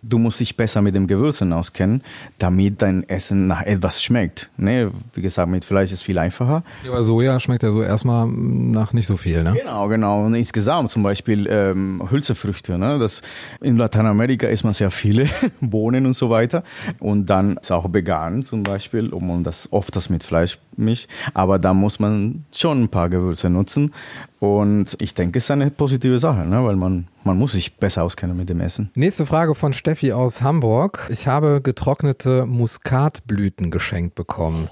du 0.04 0.18
musst 0.20 0.40
dich 0.40 0.56
besser 0.58 0.82
mit 0.82 0.96
den 0.96 1.08
Gewürzen 1.08 1.54
auskennen, 1.54 2.04
damit 2.38 2.82
dein 2.82 3.08
Essen 3.10 3.48
nach 3.48 3.64
etwas 3.64 4.04
schmeckt. 4.04 4.50
Ne? 4.58 4.92
Wie 5.14 5.22
gesagt, 5.22 5.50
mit 5.50 5.66
Fleisch 5.66 5.92
ist 5.92 6.04
viel 6.04 6.18
einfacher. 6.18 6.64
Ja, 6.84 6.92
aber 6.92 7.04
Soja 7.04 7.40
schmeckt 7.40 7.64
ja 7.64 7.72
so 7.72 7.82
erstmal 7.82 8.28
nach 8.28 8.94
nicht 8.94 9.08
so 9.08 9.18
viel, 9.18 9.44
ne? 9.44 9.54
Genau, 9.58 9.88
genau. 9.88 10.26
Und 10.26 10.36
insgesamt 10.36 10.90
zum 10.90 11.04
Beispiel 11.04 11.48
ähm, 11.50 12.04
Hülsefrüchte. 12.10 12.78
Ne? 12.78 13.00
Das, 13.00 13.22
in 13.62 13.78
Lateinamerika 13.78 14.48
isst 14.48 14.64
man 14.64 14.74
sehr 14.74 14.92
viele 14.92 15.28
Bohnen 15.62 16.06
und 16.06 16.14
so 16.14 16.30
weiter. 16.30 16.64
Und 17.00 17.30
dann 17.30 17.58
ist 17.58 17.72
auch 17.72 17.92
vegan 17.92 18.44
zum 18.44 18.64
Beispiel, 18.64 19.10
um 19.10 19.28
man 19.28 19.44
das 19.44 19.72
oft 19.72 19.96
das 19.96 20.10
mit 20.10 20.24
Fleisch 20.24 20.60
mischt. 20.78 21.08
Aber 21.34 21.60
da 21.60 21.74
muss 21.74 22.00
man 22.00 22.46
schon 22.54 22.84
ein 22.84 22.90
paar 22.90 23.10
Gewürze 23.10 23.50
nutzen. 23.50 23.94
Und 24.40 24.98
ich 25.00 25.14
denke, 25.14 25.38
es 25.38 25.46
ist 25.46 25.52
eine 25.52 25.72
positive 25.72 26.20
Sache, 26.20 26.46
ne? 26.46 26.66
weil 26.66 26.76
man, 26.76 27.08
man 27.24 27.38
muss 27.38 27.54
sich 27.54 27.78
besser 27.78 28.04
auskennen 28.04 28.36
mit 28.36 28.50
dem 28.50 28.60
Essen. 28.60 28.92
Nächste 28.94 29.26
Frage 29.26 29.56
von 29.56 29.72
Steffi 29.72 30.12
aus 30.12 30.42
Hamburg. 30.42 31.08
Ich 31.10 31.28
habe 31.28 31.62
getrocknete 31.62 32.46
Muskatblüten 32.46 33.72
geschenkt 33.72 34.16
bekommen. 34.16 34.70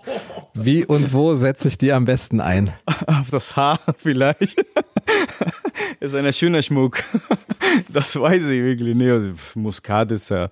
Wie 0.53 0.85
und 0.85 1.13
wo 1.13 1.35
setze 1.35 1.69
ich 1.69 1.77
die 1.77 1.93
am 1.93 2.05
besten 2.05 2.41
ein? 2.41 2.73
Auf 3.07 3.31
das 3.31 3.55
Haar 3.55 3.79
vielleicht. 3.97 4.65
ist 6.01 6.15
ein 6.15 6.31
schöner 6.33 6.61
Schmuck. 6.61 7.03
Das 7.87 8.19
weiß 8.19 8.43
ich 8.47 8.61
wirklich 8.61 8.95
nicht. 8.95 9.55
Muskat 9.55 10.11
ist 10.11 10.29
ja 10.29 10.49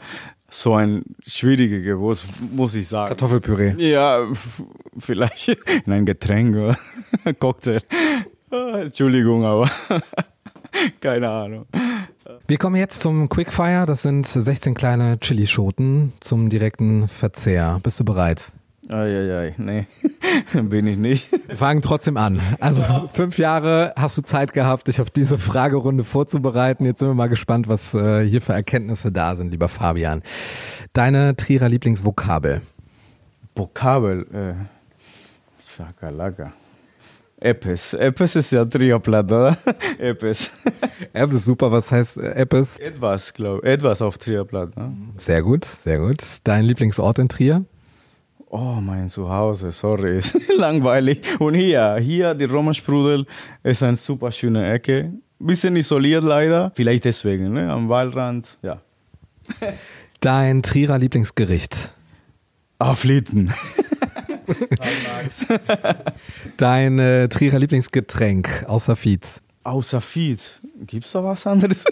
so 0.50 0.74
ein 0.76 1.04
schwieriger 1.26 1.80
Gewürz, 1.80 2.26
muss 2.52 2.76
ich 2.76 2.88
sagen. 2.88 3.10
Kartoffelpüree. 3.10 3.74
Ja, 3.78 4.28
vielleicht 5.00 5.50
in 5.86 5.94
ein 5.94 6.06
Getränk 6.06 6.56
oder 6.56 6.78
Cocktail. 7.40 7.82
Ah, 8.52 8.80
Entschuldigung, 8.80 9.46
aber 9.46 9.70
keine 11.02 11.30
Ahnung. 11.30 11.66
Wir 12.48 12.58
kommen 12.58 12.76
jetzt 12.76 13.02
zum 13.02 13.30
Quickfire. 13.30 13.86
Das 13.86 14.02
sind 14.02 14.28
16 14.28 14.74
kleine 14.74 15.20
Chilischoten 15.20 16.14
zum 16.20 16.50
direkten 16.50 17.08
Verzehr. 17.08 17.80
Bist 17.84 18.00
du 18.00 18.06
bereit? 18.06 18.52
Eieiei, 18.90 19.54
nee, 19.58 19.86
bin 20.54 20.88
ich 20.88 20.98
nicht. 20.98 21.32
Wir 21.48 21.58
fangen 21.58 21.84
trotzdem 21.84 22.18
an. 22.18 22.42
Also 22.60 22.84
fünf 23.14 23.38
Jahre 23.38 23.94
hast 23.96 24.18
du 24.18 24.24
Zeit 24.24 24.52
gehabt, 24.54 24.88
dich 24.88 25.00
auf 25.00 25.12
diese 25.12 25.38
Fragerunde 25.38 26.04
vorzubereiten. 26.04 26.86
Jetzt 26.86 27.00
sind 27.00 27.08
wir 27.08 27.14
mal 27.14 27.30
gespannt, 27.30 27.68
was 27.68 27.94
äh, 27.94 28.26
hier 28.28 28.42
für 28.42 28.54
Erkenntnisse 28.54 29.12
da 29.12 29.36
sind, 29.36 29.52
lieber 29.52 29.68
Fabian. 29.68 30.24
Deine 30.94 31.36
Trierer 31.36 31.70
Lieblingsvokabel. 31.70 32.62
Vokabel, 33.56 34.26
äh, 34.34 34.54
Schakalaka. 35.64 36.54
Epes. 37.40 37.94
Epes 37.94 38.36
ist 38.36 38.52
ja 38.52 38.66
Trioplat, 38.66 39.26
oder? 39.28 39.58
Epes. 40.00 40.50
Epes 41.14 41.36
ist 41.36 41.46
super. 41.46 41.72
Was 41.72 41.92
heißt 41.92 42.18
äh, 42.18 42.32
Epes? 42.32 42.80
Etwas, 42.80 43.34
glaube 43.34 43.62
ich. 43.64 43.72
Etwas 43.72 44.02
auf 44.02 44.18
Trioplat. 44.18 44.76
Ne? 44.76 44.92
Sehr 45.18 45.44
gut, 45.44 45.64
sehr 45.66 46.00
gut. 46.00 46.24
Dein 46.44 46.66
Lieblingsort 46.66 47.20
in 47.20 47.30
Trier? 47.30 47.66
Oh, 48.52 48.80
mein 48.82 49.10
Zuhause, 49.10 49.72
sorry, 49.72 50.18
ist 50.18 50.36
langweilig. 50.58 51.40
Und 51.40 51.54
hier, 51.54 51.98
hier, 52.02 52.34
die 52.34 52.46
Romersprudel 52.46 53.28
ist 53.62 53.84
eine 53.84 53.96
super 53.96 54.32
schöne 54.32 54.74
Ecke. 54.74 55.14
Bisschen 55.38 55.76
isoliert 55.76 56.24
leider. 56.24 56.72
Vielleicht 56.76 57.06
deswegen, 57.06 57.54
ne? 57.54 57.72
Am 57.72 57.90
Waldrand, 57.90 58.58
ja. 58.64 58.82
Dein 60.20 60.64
Trierer 60.64 60.98
Lieblingsgericht? 60.98 61.92
Afflitten. 62.80 63.54
Dein 66.58 66.98
äh, 66.98 67.30
Trierer 67.30 67.60
Lieblingsgetränk 67.60 68.66
außer 68.68 68.96
Fietz? 68.96 69.44
Außer 69.64 70.02
Fietz. 70.02 70.60
Gibt's 70.88 71.12
da 71.12 71.24
was 71.24 71.46
anderes? 71.46 71.86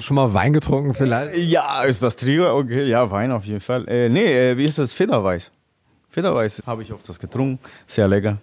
Schon 0.00 0.16
mal 0.16 0.34
Wein 0.34 0.52
getrunken 0.52 0.92
vielleicht? 0.92 1.38
Ja, 1.38 1.84
ist 1.84 2.02
das 2.02 2.16
Trigger? 2.16 2.54
Okay, 2.54 2.84
ja, 2.84 3.10
Wein 3.10 3.32
auf 3.32 3.46
jeden 3.46 3.60
Fall. 3.60 3.88
Äh, 3.88 4.10
nee, 4.10 4.50
äh, 4.50 4.58
wie 4.58 4.66
ist 4.66 4.78
das? 4.78 4.92
Federweiß. 4.92 5.50
Federweiß 6.16 6.62
habe 6.66 6.82
ich 6.82 6.94
oft 6.94 7.06
das 7.06 7.18
getrunken. 7.18 7.58
Sehr 7.86 8.08
lecker. 8.08 8.38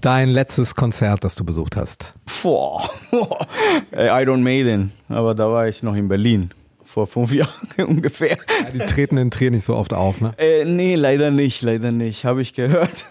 Dein 0.00 0.28
letztes 0.28 0.74
Konzert, 0.74 1.22
das 1.22 1.36
du 1.36 1.44
besucht 1.44 1.76
hast? 1.76 2.14
Boah. 2.42 2.82
Iron 3.92 4.42
Maiden. 4.42 4.90
Aber 5.08 5.36
da 5.36 5.48
war 5.48 5.68
ich 5.68 5.84
noch 5.84 5.94
in 5.94 6.08
Berlin. 6.08 6.50
Vor 6.84 7.06
fünf 7.06 7.32
Jahren 7.40 7.86
ungefähr. 7.86 8.38
Ja, 8.64 8.70
die 8.74 8.80
treten 8.80 9.18
in 9.18 9.30
Trier 9.30 9.52
nicht 9.52 9.64
so 9.64 9.76
oft 9.76 9.94
auf, 9.94 10.20
ne? 10.20 10.34
Äh, 10.36 10.64
nee, 10.64 10.96
leider 10.96 11.30
nicht, 11.30 11.62
leider 11.62 11.92
nicht. 11.92 12.24
Habe 12.24 12.42
ich 12.42 12.54
gehört. 12.54 13.04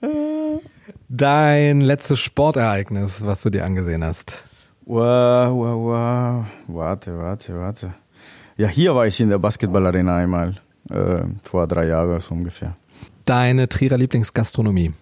Dein 1.08 1.80
letztes 1.80 2.18
Sportereignis, 2.18 3.24
was 3.24 3.42
du 3.42 3.50
dir 3.50 3.64
angesehen 3.64 4.02
hast? 4.02 4.42
Wow, 4.86 5.54
wow, 5.54 5.76
wow. 5.76 6.46
Warte, 6.66 7.16
warte, 7.16 7.60
warte. 7.60 7.94
Ja, 8.56 8.66
hier 8.66 8.96
war 8.96 9.06
ich 9.06 9.20
in 9.20 9.28
der 9.28 9.38
Basketballarena 9.38 10.16
einmal. 10.16 10.56
Äh, 10.92 11.24
vor 11.42 11.66
drei 11.66 11.86
Jahren 11.86 12.20
so 12.20 12.34
ungefähr. 12.34 12.76
Deine 13.24 13.68
Trierer 13.68 13.96
Lieblingsgastronomie? 13.96 14.92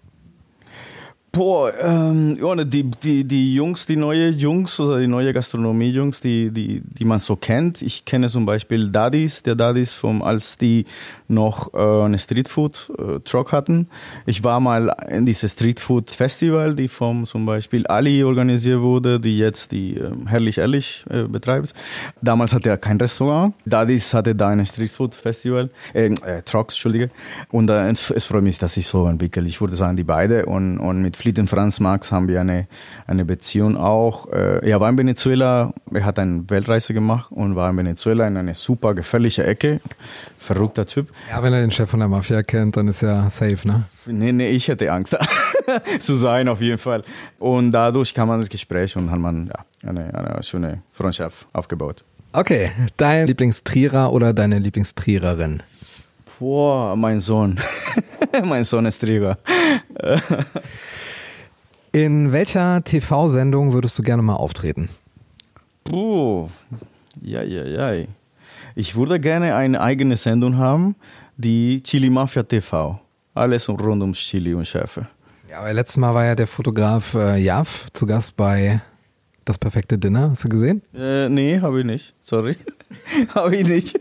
Boah, 1.33 1.73
ähm, 1.81 2.37
ja, 2.41 2.65
die, 2.65 2.91
die, 2.91 3.23
die 3.23 3.55
Jungs, 3.55 3.87
die 3.87 3.95
neue 3.95 4.31
Jungs 4.31 4.81
oder 4.81 4.99
die 4.99 5.07
neue 5.07 5.33
Gastronomie-Jungs, 5.33 6.21
die, 6.21 6.51
die, 6.51 6.83
die 6.85 7.05
man 7.05 7.21
so 7.21 7.37
kennt. 7.37 7.83
Ich 7.83 8.05
kenne 8.05 8.29
zum 8.29 8.47
Beispiel 8.47 8.89
Daddies, 8.89 9.45
der 9.45 9.55
Daddies 9.55 9.93
vom, 9.93 10.23
als 10.23 10.59
die 10.59 10.87
noch 11.29 11.73
äh, 11.73 11.79
eine 11.79 12.19
Streetfood-Truck 12.19 13.53
hatten. 13.53 13.87
Ich 14.27 14.43
war 14.43 14.59
mal 14.59 14.93
in 15.09 15.25
dieses 15.25 15.53
Streetfood-Festival, 15.53 16.75
die 16.75 16.89
vom 16.89 17.25
zum 17.25 17.47
Beispiel 17.47 17.87
Ali 17.87 18.25
organisiert 18.25 18.81
wurde, 18.81 19.21
die 19.21 19.39
jetzt 19.39 19.71
die 19.71 19.99
äh, 19.99 20.11
Herrlich 20.27 20.59
Ehrlich 20.59 21.05
äh, 21.11 21.23
betreibt. 21.23 21.75
Damals 22.21 22.55
hatte 22.55 22.71
er 22.71 22.77
kein 22.77 22.97
Restaurant. 22.97 23.55
Daddies 23.67 24.13
hatte 24.15 24.35
da 24.35 24.49
ein 24.49 24.67
Streetfood-Festival, 24.67 25.71
äh, 25.95 26.07
äh, 26.07 26.43
Trucks, 26.43 26.75
Entschuldige. 26.75 27.11
Und 27.53 27.71
äh, 27.71 27.89
es, 27.89 28.11
es 28.11 28.25
freut 28.25 28.43
mich, 28.43 28.59
dass 28.59 28.75
sich 28.75 28.89
so 28.89 29.07
entwickelt. 29.07 29.47
Ich 29.47 29.61
würde 29.61 29.77
sagen, 29.77 29.97
die 29.97 30.03
beide 30.03 30.47
und, 30.47 30.79
und 30.79 31.03
mit 31.03 31.20
Fleet 31.21 31.39
und 31.39 31.49
Franz 31.49 31.81
Max 31.81 32.11
haben 32.11 32.29
wir 32.29 32.41
eine, 32.41 32.67
eine 33.07 33.25
Beziehung 33.25 33.77
auch. 33.77 34.33
Äh, 34.33 34.69
er 34.69 34.81
war 34.81 34.89
in 34.89 34.97
Venezuela, 34.97 35.73
er 35.93 36.05
hat 36.05 36.19
eine 36.19 36.49
Weltreise 36.49 36.95
gemacht 36.95 37.31
und 37.31 37.57
war 37.57 37.71
in 37.71 37.77
Venezuela 37.77 38.27
in 38.27 38.37
eine 38.37 38.55
super 38.55 38.95
gefährliche 38.95 39.45
Ecke. 39.45 39.81
Verrückter 40.39 40.87
Typ. 40.87 41.09
Ja, 41.31 41.43
wenn 41.43 41.53
er 41.53 41.61
den 41.61 41.71
Chef 41.71 41.91
von 41.91 42.01
der 42.01 42.09
Mafia 42.09 42.43
kennt, 42.43 42.77
dann 42.77 42.89
ist 42.89 43.03
er 43.03 43.29
safe, 43.29 43.69
ne? 43.69 43.85
Nee, 44.07 44.33
nee, 44.33 44.49
ich 44.49 44.69
hätte 44.69 44.91
Angst 44.91 45.17
zu 45.99 46.17
sein, 46.17 46.49
auf 46.49 46.63
jeden 46.63 46.79
Fall. 46.79 47.03
Und 47.39 47.73
dadurch 47.73 48.15
kam 48.15 48.29
man 48.29 48.41
das 48.41 48.49
Gespräch 48.49 48.97
und 48.97 49.11
hat 49.11 49.19
man 49.19 49.49
ja, 49.83 49.89
eine, 49.89 50.15
eine 50.15 50.43
schöne 50.43 50.83
Freundschaft 50.93 51.47
aufgebaut. 51.53 52.03
Okay, 52.33 52.71
dein 52.97 53.27
Lieblingstrierer 53.27 54.13
oder 54.13 54.33
deine 54.33 54.59
Lieblingstriererin? 54.59 55.63
Boah, 56.39 56.97
mein 56.97 57.21
Sohn. 57.21 57.61
mein 58.45 58.65
Sohn 58.65 58.87
ist 58.87 59.01
Trierer. 59.01 59.37
In 61.93 62.33
welcher 62.33 62.85
TV-Sendung 62.85 63.73
würdest 63.73 63.99
du 63.99 64.03
gerne 64.03 64.23
mal 64.23 64.37
auftreten? 64.37 64.89
Puh, 65.83 66.49
ja, 67.21 67.43
ja, 67.43 67.65
ja. 67.65 68.07
Ich 68.77 68.95
würde 68.95 69.19
gerne 69.19 69.57
eine 69.57 69.81
eigene 69.81 70.15
Sendung 70.15 70.57
haben, 70.57 70.95
die 71.37 71.83
Chili 71.83 72.09
Mafia 72.09 72.45
TV. 72.45 73.01
Alles 73.35 73.69
rund 73.69 74.03
um 74.03 74.13
Chili 74.13 74.55
und 74.55 74.69
Schärfe. 74.69 75.09
Ja, 75.51 75.59
aber 75.59 75.73
letztes 75.73 75.97
Mal 75.97 76.15
war 76.15 76.25
ja 76.25 76.37
der 76.37 76.47
Fotograf 76.47 77.15
äh, 77.15 77.39
Jav 77.39 77.89
zu 77.93 78.07
Gast 78.07 78.37
bei 78.37 78.81
Das 79.45 79.59
perfekte 79.59 79.99
Dinner. 79.99 80.31
Hast 80.31 80.45
du 80.45 80.49
gesehen? 80.49 80.83
Äh, 80.95 81.29
nee, 81.29 81.61
habe 81.61 81.81
ich 81.81 81.87
nicht. 81.87 82.15
Sorry. 82.21 82.57
habe 83.35 83.57
ich 83.57 83.67
nicht. 83.67 83.99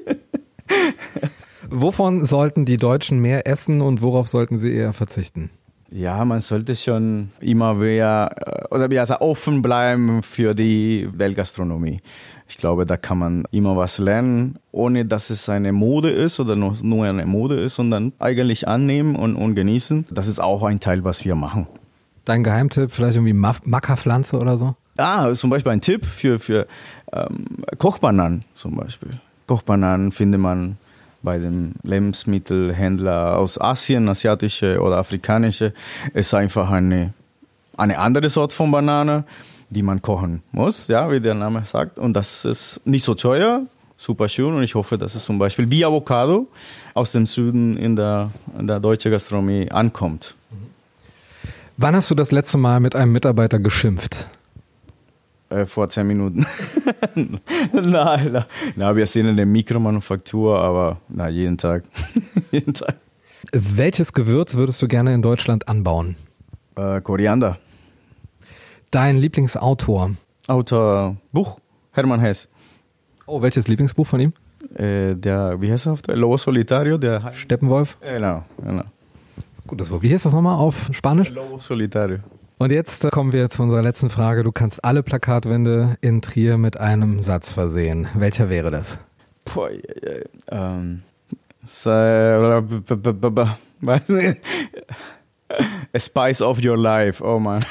Wovon 1.71 2.23
sollten 2.23 2.65
die 2.65 2.77
Deutschen 2.77 3.17
mehr 3.19 3.47
essen 3.47 3.81
und 3.81 4.03
worauf 4.03 4.27
sollten 4.27 4.59
sie 4.59 4.71
eher 4.71 4.93
verzichten? 4.93 5.49
Ja, 5.91 6.23
man 6.23 6.41
sollte 6.41 6.75
schon 6.75 7.31
immer 7.39 7.73
mehr 7.73 8.29
oder 8.69 8.89
wie 8.89 8.99
also 8.99 9.19
offen 9.21 9.61
bleiben 9.61 10.21
für 10.21 10.53
die 10.53 11.09
Weltgastronomie. 11.11 11.99
Ich 12.47 12.57
glaube, 12.57 12.85
da 12.85 12.97
kann 12.97 13.17
man 13.17 13.43
immer 13.51 13.75
was 13.75 13.97
lernen, 13.97 14.59
ohne 14.71 15.05
dass 15.05 15.29
es 15.29 15.49
eine 15.49 15.71
Mode 15.71 16.09
ist 16.09 16.39
oder 16.39 16.55
nur 16.55 17.05
eine 17.05 17.25
Mode 17.25 17.59
ist, 17.59 17.75
sondern 17.75 18.13
eigentlich 18.19 18.67
annehmen 18.67 19.15
und, 19.15 19.35
und 19.35 19.55
genießen. 19.55 20.05
Das 20.11 20.27
ist 20.27 20.39
auch 20.39 20.63
ein 20.63 20.79
Teil, 20.79 21.03
was 21.03 21.25
wir 21.25 21.35
machen. 21.35 21.67
Dein 22.25 22.43
Geheimtipp, 22.43 22.91
vielleicht 22.91 23.15
irgendwie 23.15 23.33
Mackerpflanze 23.33 24.37
oder 24.37 24.57
so? 24.57 24.75
Ah, 24.97 25.33
zum 25.33 25.49
Beispiel 25.49 25.71
ein 25.71 25.81
Tipp 25.81 26.05
für, 26.05 26.39
für 26.39 26.67
ähm, 27.13 27.45
Kochbananen 27.77 28.45
zum 28.53 28.75
Beispiel. 28.75 29.19
Kochbananen 29.47 30.11
findet 30.11 30.41
man 30.41 30.77
bei 31.21 31.37
dem 31.37 31.73
Lebensmittelhändler 31.83 33.37
aus 33.37 33.59
Asien, 33.59 34.07
asiatische 34.07 34.79
oder 34.81 34.97
afrikanische, 34.97 35.73
ist 36.13 36.33
einfach 36.33 36.69
eine, 36.69 37.13
eine 37.77 37.99
andere 37.99 38.29
Sorte 38.29 38.55
von 38.55 38.71
Banane. 38.71 39.25
die 39.69 39.83
man 39.83 40.01
kochen 40.01 40.41
muss, 40.51 40.87
ja, 40.87 41.11
wie 41.11 41.21
der 41.21 41.35
Name 41.35 41.63
sagt. 41.65 41.99
Und 41.99 42.13
das 42.13 42.45
ist 42.45 42.81
nicht 42.85 43.03
so 43.03 43.13
teuer, 43.13 43.61
super 43.97 44.27
schön. 44.27 44.53
Und 44.53 44.63
ich 44.63 44.75
hoffe, 44.75 44.97
dass 44.97 45.15
es 45.15 45.25
zum 45.25 45.37
Beispiel 45.37 45.69
wie 45.69 45.85
Avocado 45.85 46.47
aus 46.93 47.11
dem 47.11 47.25
Süden 47.25 47.77
in 47.77 47.95
der, 47.95 48.31
in 48.57 48.67
der 48.67 48.79
deutschen 48.79 49.11
Gastronomie 49.11 49.69
ankommt. 49.71 50.35
Wann 51.77 51.95
hast 51.95 52.11
du 52.11 52.15
das 52.15 52.31
letzte 52.31 52.57
Mal 52.57 52.79
mit 52.79 52.95
einem 52.95 53.11
Mitarbeiter 53.11 53.59
geschimpft? 53.59 54.27
Äh, 55.49 55.65
vor 55.65 55.89
zehn 55.89 56.05
Minuten. 56.05 56.45
nein, 57.15 57.39
nein, 58.31 58.45
nein, 58.75 58.95
wir 58.95 59.05
sind 59.05 59.25
in 59.27 59.35
der 59.35 59.47
Mikromanufaktur, 59.47 60.59
aber 60.59 60.97
na, 61.09 61.27
jeden 61.27 61.57
Tag. 61.57 61.83
jeden 62.51 62.73
Tag. 62.73 62.95
Welches 63.51 64.13
Gewürz 64.13 64.53
würdest 64.53 64.79
du 64.81 64.87
gerne 64.87 65.13
in 65.13 65.23
Deutschland 65.23 65.67
anbauen? 65.67 66.15
Äh, 66.75 67.01
Koriander. 67.01 67.57
Dein 68.91 69.17
Lieblingsautor? 69.17 70.11
Autor 70.47 71.17
Buch, 71.31 71.59
Hermann 71.91 72.19
Hess. 72.19 72.47
Oh, 73.25 73.41
welches 73.41 73.67
Lieblingsbuch 73.67 74.05
von 74.05 74.19
ihm? 74.19 74.33
Äh, 74.75 75.15
der, 75.15 75.59
wie 75.61 75.71
heißt 75.71 75.87
er 75.87 75.93
auf 75.93 76.01
der? 76.03 76.15
Lobo 76.15 76.37
Solitario, 76.37 76.97
der 76.97 77.33
Steppenwolf? 77.33 77.97
Genau, 78.01 78.43
genau. 78.63 78.83
Gutes 79.65 79.89
Wort. 79.91 80.01
Wie 80.01 80.13
heißt 80.13 80.25
das 80.25 80.33
nochmal 80.33 80.55
auf 80.55 80.89
Spanisch? 80.91 81.29
Lobo 81.29 81.59
Solitario. 81.59 82.19
Und 82.61 82.73
jetzt 82.73 83.09
kommen 83.11 83.31
wir 83.31 83.47
zu 83.47 83.63
unserer 83.63 83.81
letzten 83.81 84.09
Frage. 84.09 84.43
Du 84.43 84.51
kannst 84.51 84.83
alle 84.83 85.01
Plakatwände 85.01 85.95
in 86.01 86.21
Trier 86.21 86.57
mit 86.57 86.77
einem 86.77 87.23
Satz 87.23 87.53
versehen. 87.53 88.09
Welcher 88.15 88.49
wäre 88.49 88.69
das? 88.69 88.99
Ja, 89.49 90.75
ähm, 90.75 91.03
A 95.93 95.99
Spice 95.99 96.41
of 96.41 96.63
Your 96.63 96.77
Life, 96.77 97.23
oh 97.23 97.39
man. 97.39 97.63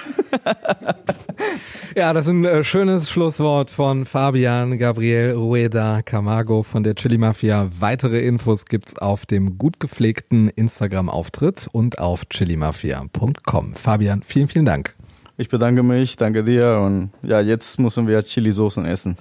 Ja, 1.99 2.13
das 2.13 2.27
ist 2.27 2.33
ein 2.33 2.45
äh, 2.45 2.63
schönes 2.63 3.11
Schlusswort 3.11 3.71
von 3.73 4.05
Fabian 4.05 4.79
Gabriel 4.79 5.33
Rueda 5.33 6.01
Camargo 6.03 6.63
von 6.63 6.85
der 6.85 6.95
Chili 6.95 7.19
Mafia. 7.19 7.67
Weitere 7.81 8.25
Infos 8.25 8.67
gibt's 8.67 8.97
auf 8.99 9.27
dem 9.27 9.59
gut 9.59 9.81
gepflegten 9.81 10.49
Instagram-Auftritt 10.49 11.69
und 11.73 11.99
auf 11.99 12.27
chilimafia.com. 12.31 13.75
Fabian, 13.75 14.23
vielen, 14.23 14.47
vielen 14.47 14.65
Dank. 14.65 14.95
Ich 15.39 15.49
bedanke 15.49 15.83
mich, 15.83 16.17
danke 16.17 16.45
dir 16.45 16.79
und 16.85 17.11
ja, 17.23 17.41
jetzt 17.41 17.81
müssen 17.81 18.07
wir 18.07 18.23
Chili-Soßen 18.23 18.85
essen. 18.85 19.17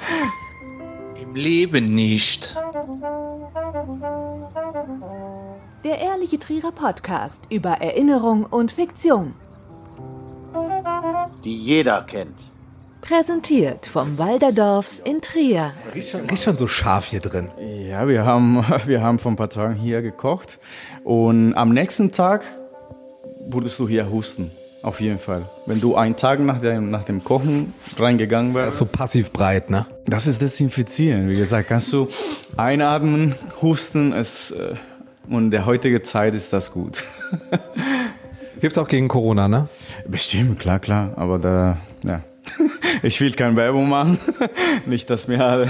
Im 1.20 1.34
Leben 1.34 1.86
nicht. 1.86 2.56
Der 5.88 6.00
Ehrliche 6.00 6.38
Trierer 6.38 6.70
Podcast 6.70 7.44
über 7.48 7.70
Erinnerung 7.80 8.44
und 8.44 8.72
Fiktion. 8.72 9.32
die 11.42 11.56
jeder 11.56 12.02
kennt. 12.02 12.50
Präsentiert 13.00 13.86
vom 13.86 14.18
Walderdorfs 14.18 15.00
in 15.00 15.22
Trier. 15.22 15.72
Riecht 15.94 16.10
schon, 16.10 16.28
riecht 16.28 16.42
schon 16.42 16.58
so 16.58 16.66
scharf 16.66 17.06
hier 17.06 17.20
drin. 17.20 17.50
Ja, 17.88 18.06
wir 18.06 18.26
haben, 18.26 18.62
wir 18.84 19.00
haben 19.00 19.18
vor 19.18 19.32
ein 19.32 19.36
paar 19.36 19.48
Tagen 19.48 19.76
hier 19.76 20.02
gekocht 20.02 20.58
und 21.04 21.54
am 21.54 21.72
nächsten 21.72 22.12
Tag 22.12 22.44
würdest 23.48 23.78
du 23.78 23.88
hier 23.88 24.10
husten. 24.10 24.50
Auf 24.82 25.00
jeden 25.00 25.18
Fall. 25.18 25.48
Wenn 25.64 25.80
du 25.80 25.96
einen 25.96 26.16
Tag 26.16 26.38
nach 26.40 26.60
dem, 26.60 26.90
nach 26.90 27.04
dem 27.04 27.24
Kochen 27.24 27.72
reingegangen 27.98 28.54
wärst. 28.54 28.76
So 28.76 28.84
passiv 28.84 29.32
breit, 29.32 29.70
ne? 29.70 29.86
Das 30.04 30.26
ist 30.26 30.42
Desinfizieren. 30.42 31.30
Wie 31.30 31.36
gesagt, 31.36 31.68
kannst 31.68 31.90
du 31.94 32.08
einatmen, 32.58 33.36
husten, 33.62 34.12
es, 34.12 34.50
äh, 34.50 34.74
und 35.28 35.50
der 35.50 35.66
heutige 35.66 36.02
Zeit 36.02 36.34
ist 36.34 36.52
das 36.52 36.72
gut. 36.72 37.04
Hilft 38.60 38.78
auch 38.78 38.88
gegen 38.88 39.08
Corona, 39.08 39.46
ne? 39.46 39.68
Bestimmt, 40.06 40.58
klar, 40.58 40.80
klar. 40.80 41.12
Aber 41.16 41.38
da, 41.38 41.78
ja. 42.04 42.22
Ich 43.02 43.20
will 43.20 43.32
keine 43.32 43.54
Werbung 43.54 43.88
machen. 43.88 44.18
Nicht, 44.86 45.08
dass 45.10 45.28
mir 45.28 45.68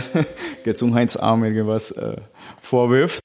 Gesundheitsamt 0.64 1.44
irgendwas 1.44 1.90
äh, 1.90 2.16
vorwirft. 2.62 3.20